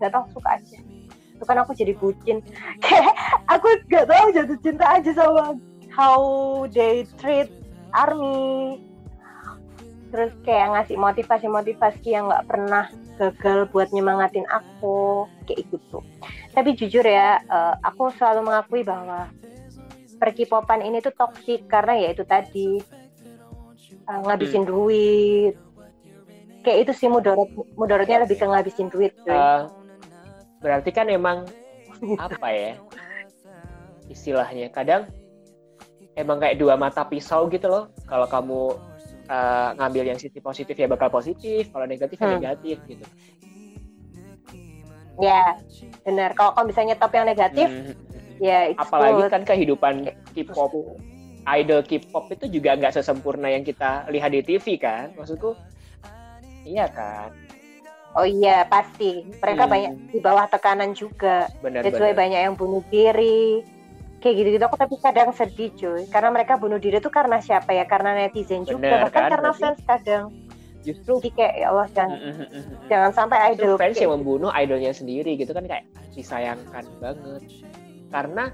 [0.02, 0.78] Nggak tahu suka aja.
[1.36, 2.40] Itu kan aku jadi bucin.
[2.84, 3.14] Kayak
[3.48, 5.56] aku nggak tahu jatuh cinta aja sama
[5.92, 6.20] how
[6.72, 7.48] they treat
[7.96, 8.80] army
[10.10, 12.84] terus kayak ngasih motivasi-motivasi yang nggak pernah
[13.18, 15.98] gagal buat nyemangatin aku kayak gitu.
[16.52, 19.28] Tapi jujur ya uh, aku selalu mengakui bahwa
[20.16, 22.80] perkipopan ini tuh toksik karena ya itu tadi
[24.08, 24.70] uh, ngabisin hmm.
[24.70, 25.54] duit.
[26.62, 27.46] Kayak itu sih mudarat
[27.78, 29.70] mudaratnya lebih ke ngabisin duit uh,
[30.58, 31.46] berarti kan emang
[32.18, 32.72] apa ya
[34.10, 35.06] istilahnya kadang
[36.18, 37.92] emang kayak dua mata pisau gitu loh.
[38.08, 38.74] Kalau kamu
[39.28, 42.36] uh, ngambil yang sisi positif ya bakal positif kalau negatif ya hmm.
[42.40, 43.04] negatif gitu
[45.20, 45.56] ya
[46.04, 47.94] benar kalau kamu bisa nyetop yang negatif hmm.
[48.40, 49.32] ya apalagi good.
[49.32, 49.94] kan kehidupan
[50.36, 50.72] K-pop
[51.46, 55.56] idol K-pop itu juga nggak sesempurna yang kita lihat di TV kan maksudku
[56.66, 57.32] iya kan
[58.16, 59.72] oh iya pasti mereka hmm.
[59.72, 62.12] banyak di bawah tekanan juga benar, benar.
[62.16, 63.64] banyak yang bunuh diri
[64.26, 67.86] kayak gitu-gitu aku tapi kadang sedih cuy karena mereka bunuh diri itu karena siapa ya
[67.86, 69.30] karena netizen juga bahkan kan?
[69.38, 69.62] karena Berarti...
[69.62, 70.24] fans kadang
[70.82, 74.50] justru Jadi kayak ya Allah jangan mm, mm, mm, jangan sampai idol fans yang membunuh
[74.54, 77.42] idolnya sendiri gitu kan kayak disayangkan banget
[78.10, 78.44] karena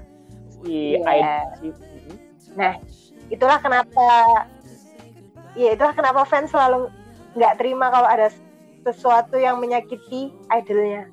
[0.61, 1.13] si yeah.
[1.57, 1.73] idol
[2.53, 2.77] Nah,
[3.33, 4.09] itulah kenapa
[5.57, 6.89] ya itulah kenapa fans selalu
[7.33, 8.29] nggak terima kalau ada
[8.85, 11.09] sesuatu yang menyakiti idolnya.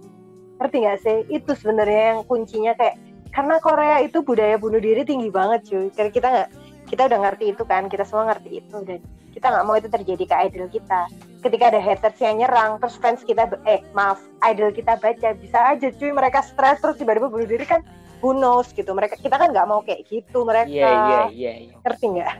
[0.61, 1.18] Ngerti nggak sih?
[1.32, 3.00] Itu sebenarnya yang kuncinya kayak
[3.31, 5.87] karena Korea itu budaya bunuh diri tinggi banget cuy.
[5.95, 6.49] Karena kita nggak
[6.91, 8.76] kita udah ngerti itu kan, kita semua ngerti itu.
[8.83, 9.01] Dan
[9.31, 11.01] kita nggak mau itu terjadi ke idol kita.
[11.41, 15.89] Ketika ada haters yang nyerang, terus fans kita eh maaf, idol kita baca bisa aja
[15.95, 16.11] cuy.
[16.11, 17.81] Mereka stres terus tiba-tiba bunuh diri kan
[18.18, 18.91] who knows gitu.
[18.91, 20.68] Mereka kita kan nggak mau kayak gitu mereka.
[20.68, 21.74] Iya iya iya, iya.
[21.87, 22.35] ngerti nggak?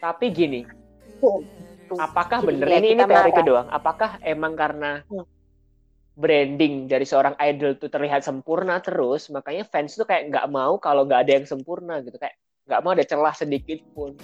[0.00, 0.60] Tapi gini
[1.94, 2.66] apakah Jadi, bener?
[2.66, 3.60] ya, ini ini teori kedua.
[3.70, 5.24] Apakah emang karena hmm.
[6.16, 11.04] Branding dari seorang idol tuh terlihat sempurna terus makanya fans tuh kayak nggak mau kalau
[11.04, 12.16] nggak ada yang sempurna gitu.
[12.16, 14.16] Kayak nggak mau ada celah sedikit pun.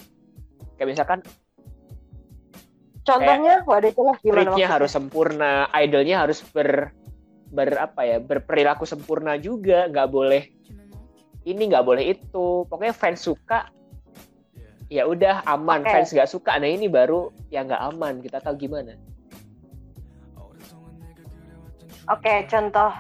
[0.81, 1.21] Kayak misalkan
[3.05, 6.97] contohnya waduh celah gimana harus sempurna idolnya harus ber
[7.53, 10.49] ber apa ya berperilaku sempurna juga nggak boleh
[11.45, 12.65] ini nggak boleh itu.
[12.73, 13.69] Pokoknya fans suka
[14.89, 15.85] ya udah aman.
[15.85, 15.93] Okay.
[15.93, 18.97] fans nggak suka nah ini baru yang nggak aman kita tahu gimana
[22.11, 22.91] oke okay, contoh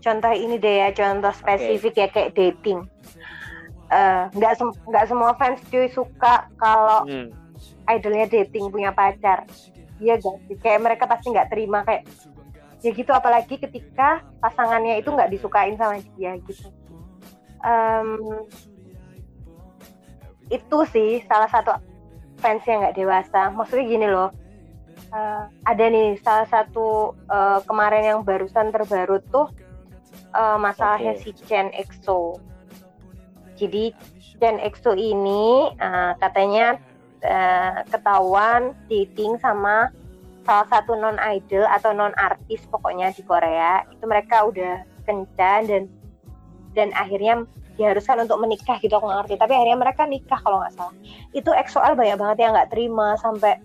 [0.00, 2.02] contoh ini deh ya contoh spesifik okay.
[2.02, 2.78] ya kayak dating
[3.92, 7.28] eh, nggak uh, nggak sem semua fans cuy suka kalau hmm.
[7.90, 9.44] idolnya dating punya pacar
[10.00, 12.08] iya gak sih kayak mereka pasti nggak terima kayak
[12.80, 16.72] ya gitu apalagi ketika pasangannya itu nggak disukain sama dia gitu
[17.60, 18.40] um,
[20.50, 21.76] itu sih salah satu
[22.42, 23.52] fans yang nggak dewasa.
[23.54, 24.34] Maksudnya gini loh,
[25.12, 29.50] uh, ada nih salah satu uh, kemarin yang barusan terbaru tuh
[30.34, 31.30] uh, masalahnya okay.
[31.34, 32.38] si Chen EXO.
[33.58, 33.92] Jadi
[34.40, 36.78] Chen EXO ini uh, katanya
[37.22, 39.92] uh, ketahuan dating sama
[40.48, 45.82] salah satu non idol atau non artis pokoknya di Korea itu mereka udah kencan dan
[46.72, 47.44] dan akhirnya
[47.76, 50.96] diharuskan untuk menikah gitu aku ngerti tapi akhirnya mereka nikah kalau nggak salah
[51.32, 53.56] itu XOL banyak banget yang nggak terima sampai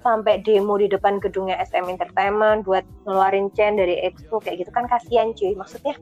[0.00, 4.88] sampai demo di depan gedungnya SM Entertainment buat ngeluarin Chen dari Expo kayak gitu kan
[4.88, 5.52] kasihan cuy.
[5.52, 5.94] Maksudnya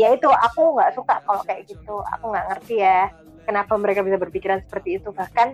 [0.00, 2.00] ya itu aku nggak suka kalau kayak gitu.
[2.18, 3.12] Aku nggak ngerti ya
[3.44, 5.12] kenapa mereka bisa berpikiran seperti itu.
[5.12, 5.48] Bahkan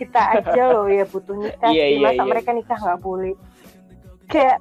[0.00, 1.94] kita aja loh ya butuh nikah Iya, sih.
[2.00, 2.30] iya, masa iya.
[2.32, 3.34] mereka nikah nggak boleh?
[4.32, 4.58] Kayak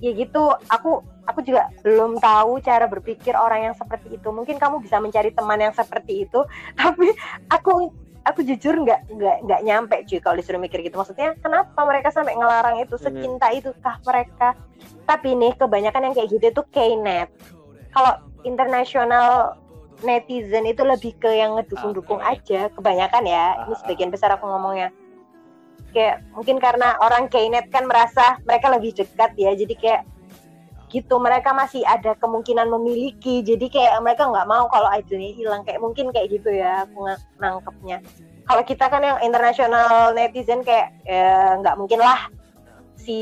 [0.00, 0.42] ya gitu.
[0.72, 4.28] Aku aku juga belum tahu cara berpikir orang yang seperti itu.
[4.32, 6.40] Mungkin kamu bisa mencari teman yang seperti itu
[6.80, 7.12] tapi
[7.52, 7.92] aku
[8.22, 10.94] aku jujur nggak nggak nggak nyampe cuy kalau disuruh mikir gitu.
[10.94, 12.94] Maksudnya kenapa mereka sampai ngelarang itu?
[12.96, 13.04] Hmm.
[13.04, 14.54] secinta itu kah mereka?
[15.06, 17.28] Tapi nih kebanyakan yang kayak gitu itu K-net.
[17.90, 18.12] Kalau
[18.46, 19.58] internasional
[20.02, 22.30] netizen itu lebih ke yang ngedukung-dukung Oke.
[22.42, 23.46] aja kebanyakan ya.
[23.66, 23.78] Ini Ah.
[23.78, 24.90] sebagian besar aku ngomongnya.
[25.92, 29.52] Kayak mungkin karena orang K-net kan merasa mereka lebih dekat ya.
[29.52, 30.02] Jadi kayak
[30.92, 31.16] gitu.
[31.16, 33.40] Mereka masih ada kemungkinan memiliki.
[33.40, 35.62] Jadi kayak mereka nggak mau kalau idolnya hilang.
[35.64, 37.98] Kayak mungkin kayak gitu ya aku ng- nangkepnya.
[38.44, 42.28] Kalau kita kan yang internasional netizen kayak ya, nggak mungkin lah
[43.00, 43.18] si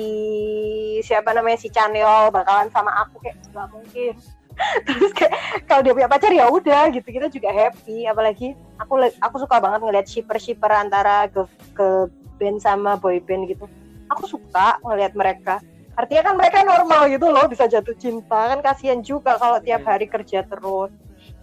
[1.01, 3.23] siapa namanya si Chanyeol bakalan sama aku.
[3.23, 4.15] Kayak nggak mungkin.
[4.91, 5.33] Terus kayak
[5.65, 7.07] kalau dia punya pacar ya udah gitu.
[7.07, 8.11] Kita juga happy.
[8.11, 12.11] Apalagi aku aku suka banget ngeliat shipper shipper antara ke ke
[12.43, 13.71] band sama boy band gitu.
[14.11, 15.63] Aku suka ngeliat mereka
[16.01, 18.57] artinya kan mereka normal gitu loh bisa jatuh cinta.
[18.57, 20.89] Kan kasihan juga kalau tiap hari kerja terus.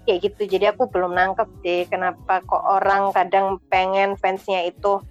[0.08, 5.04] Kayak gitu jadi aku belum nangkep deh kenapa kok orang kadang pengen fansnya itu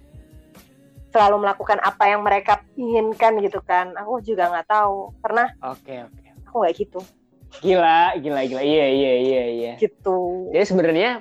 [1.13, 3.95] selalu melakukan apa yang mereka inginkan gitu kan.
[3.95, 5.15] Aku juga nggak tahu.
[5.23, 6.27] Karena Oke oke.
[6.49, 6.99] aku nggak gitu.
[7.63, 8.61] Gila gila gila.
[8.65, 9.73] Iya iya iya iya.
[9.79, 10.51] gitu.
[10.51, 11.11] Jadi sebenarnya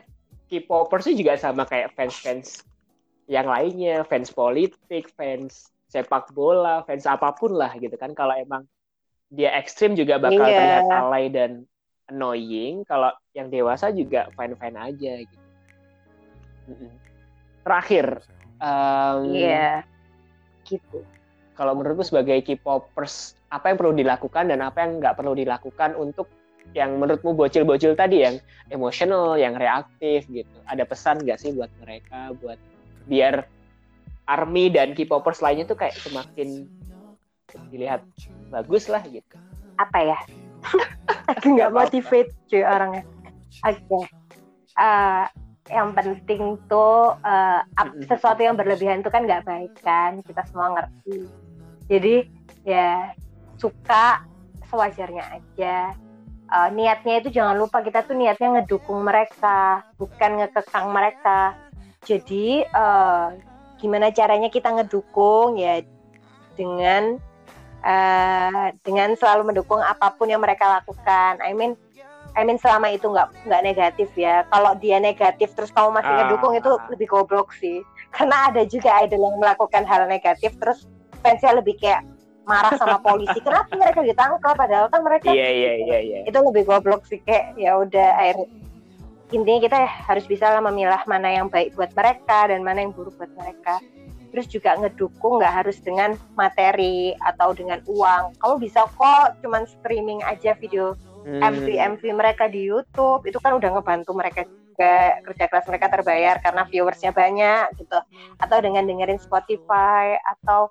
[0.46, 2.62] K-popers juga sama kayak fans-fans
[3.26, 8.12] yang lainnya, fans politik, fans sepak bola, fans apa pun lah gitu kan.
[8.12, 8.66] Kalau emang
[9.30, 10.57] dia ekstrim juga bakal Iya.
[10.59, 11.51] terlihat alay dan
[12.11, 12.82] annoying.
[12.87, 15.45] Kalau yang dewasa juga fine-fine aja gitu.
[17.62, 18.22] Terakhir,
[18.59, 19.82] em, iya
[20.66, 21.07] gitu
[21.57, 26.28] kalau menurutku sebagai K-popers apa yang perlu dilakukan dan apa yang nggak perlu dilakukan untuk
[26.76, 28.37] yang menurutmu bocil-bocil tadi yang
[28.68, 30.57] emosional, yang reaktif gitu.
[30.68, 32.61] Ada pesan nggak sih buat mereka buat
[33.09, 33.49] biar
[34.26, 36.66] army dan K-popers lainnya tuh kayak semakin
[37.70, 38.02] dilihat
[38.50, 39.38] bagus lah gitu.
[39.76, 40.18] apa ya?
[41.36, 43.04] Aku nggak motivate cuy orangnya.
[43.64, 44.08] Oke.
[44.76, 45.24] Eh,
[45.68, 48.06] yang penting tuh Mm-mm.
[48.06, 50.22] sesuatu yang berlebihan itu kan nggak baik kan?
[50.24, 51.28] Kita semua ngerti.
[51.86, 52.14] Jadi
[52.64, 53.12] ya
[53.60, 54.24] suka
[54.70, 55.92] sewajarnya aja.
[56.46, 61.58] Eh, niatnya itu jangan lupa kita tuh niatnya ngedukung mereka bukan ngekekang mereka.
[62.06, 63.26] Jadi eh,
[63.76, 65.84] gimana caranya kita ngedukung ya
[66.56, 67.20] dengan
[67.86, 71.38] eh, dengan selalu mendukung apa pun yang mereka lakukan.
[71.44, 71.76] I mean,
[72.34, 74.42] I mean selama itu nggak nggak negatif ya.
[74.50, 76.16] Kalau dia negatif terus kamu masih Ah.
[76.24, 77.84] ngedukung itu lebih goblok sih.
[78.16, 80.88] Karena ada juga idol yang melakukan hal negatif terus
[81.20, 82.02] fansnya lebih kayak
[82.46, 83.38] marah sama polisi.
[83.42, 84.54] Kenapa mereka ditangkap?
[84.54, 86.18] Padahal kan mereka Iya iya iya iya.
[86.24, 88.36] itu lebih goblok sih kayak ya udah air
[89.34, 93.14] intinya kita harus bisa lah memilah mana yang baik buat mereka dan mana yang buruk
[93.18, 93.82] buat mereka.
[94.30, 98.36] Terus juga ngedukung nggak harus dengan materi atau dengan uang.
[98.38, 100.94] Kamu bisa kok cuman streaming aja video
[101.26, 101.42] Hmm.
[101.42, 101.66] MV
[101.98, 103.26] MV mereka di YouTube.
[103.26, 107.98] Itu kan udah ngebantu mereka juga kerja keras mereka terbayar karena viewersnya banyak gitu.
[108.38, 110.70] Atau dengan dengerin Spotify atau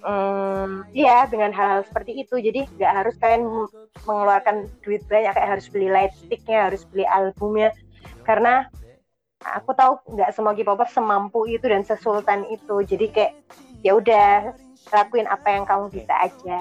[0.00, 2.40] hmm, ya dengan hal-hal seperti itu.
[2.40, 3.44] Jadi nggak harus kalian
[4.08, 7.68] mengeluarkan duit banyak kayak harus beli lightsticknya harus beli albumnya
[8.26, 8.68] karena
[9.40, 12.84] aku tahu nggak semua K-popers semampu itu dan sesultan itu.
[12.84, 13.32] Jadi kayak
[13.80, 14.52] ya udah
[14.92, 16.58] lakuin apa yang kamu bisa aja.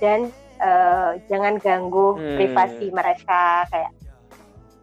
[0.00, 0.28] Dan
[0.60, 2.36] eh, jangan ganggu Hmm.
[2.36, 3.64] privasi mereka.
[3.72, 3.92] Kayak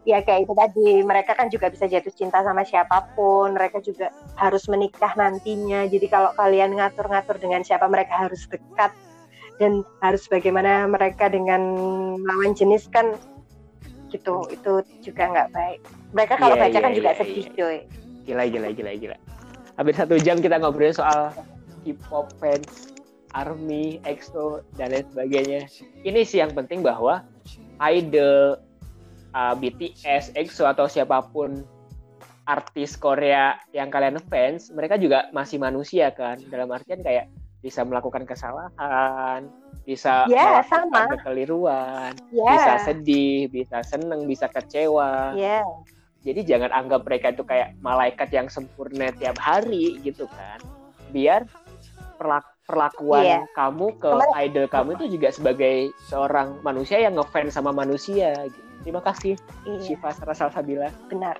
[0.02, 3.54] ya kayak itu tadi mereka kan juga bisa jatuh cinta sama siapa pun.
[3.54, 5.86] Mereka juga harus menikah nantinya.
[5.86, 8.92] Jadi kalau kalian ngatur-ngatur dengan siapa mereka harus dekat.
[9.62, 11.62] Dan harus bagaimana mereka dengan
[12.18, 13.14] lawan jenis kan
[14.12, 15.80] gitu itu juga nggak baik
[16.12, 17.56] mereka kalau Iya, baca kan iya, juga iya, sedih iya.
[17.56, 17.80] cuy
[18.26, 19.18] Gila gila gila gila.
[19.78, 21.34] Hampir satu jam kita ngobrolin soal
[21.82, 22.94] K-pop fans,
[23.34, 25.62] ARMY, EXO dan lain sebagainya.
[26.06, 27.26] Ini sih yang penting bahwa
[27.82, 28.62] idol,
[29.34, 31.66] uh, BTS, EXO atau siapa pun
[32.46, 36.38] artis Korea yang kalian fans, mereka juga masih manusia kan.
[36.52, 37.32] Dalam artian kayak
[37.66, 39.50] bisa melakukan kesalahan,
[39.82, 41.02] bisa Ya, melakukan sama.
[41.12, 42.52] kekeliruan, ya.
[42.54, 45.34] bisa sedih, bisa seneng, bisa kecewa.
[45.34, 45.66] Ya.
[46.22, 50.62] Jadi jangan anggap mereka itu kayak malaikat yang sempurna tiap hari gitu kan.
[51.10, 51.50] Biar
[52.16, 53.40] perlak- perlakuan Iya.
[53.52, 55.76] kamu ke Kemarin- idol kamu itu juga sebagai
[56.06, 58.62] seorang manusia yang ngefans sama manusia gitu.
[58.82, 59.82] terima kasih iya.
[59.84, 61.36] Syifa Sarasal Sabila benar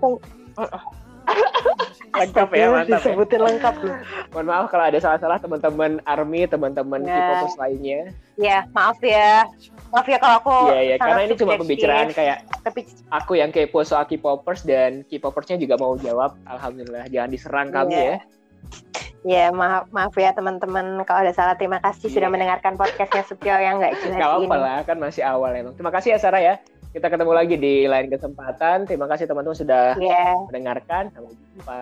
[2.12, 2.96] lengkap ya mantap ya.
[3.00, 3.96] disebutin lengkap loh.
[4.30, 7.14] Mohon maaf kalau ada salah-salah teman-teman army, teman-teman Ya.
[7.14, 8.00] K-popers lainnya.
[8.34, 9.48] Ya, maaf ya.
[9.88, 13.48] Maaf ya kalau aku Iya ya, sangat karena ini cuma pembicaraan kayak Tapi aku yang
[13.48, 16.36] kepo soal K-popers dan K-popersnya juga mau jawab.
[16.44, 18.04] Alhamdulillah, jangan diserang kami Iya.
[18.04, 18.16] ya.
[19.22, 21.54] ya maaf maaf ya teman-teman kalau ada salah.
[21.54, 22.32] Terima kasih sudah Iya.
[22.32, 24.64] mendengarkan podcastnya Supyo yang nggak jelas Gak apa-apa ini.
[24.64, 25.72] lah, kan masih awal emang.
[25.72, 26.54] Terima kasih ya Sarah ya.
[26.92, 28.84] Kita ketemu lagi di lain kesempatan.
[28.84, 30.44] Terima kasih teman-teman sudah Iya.
[30.52, 31.08] mendengarkan.
[31.08, 31.80] Sampai jumpa.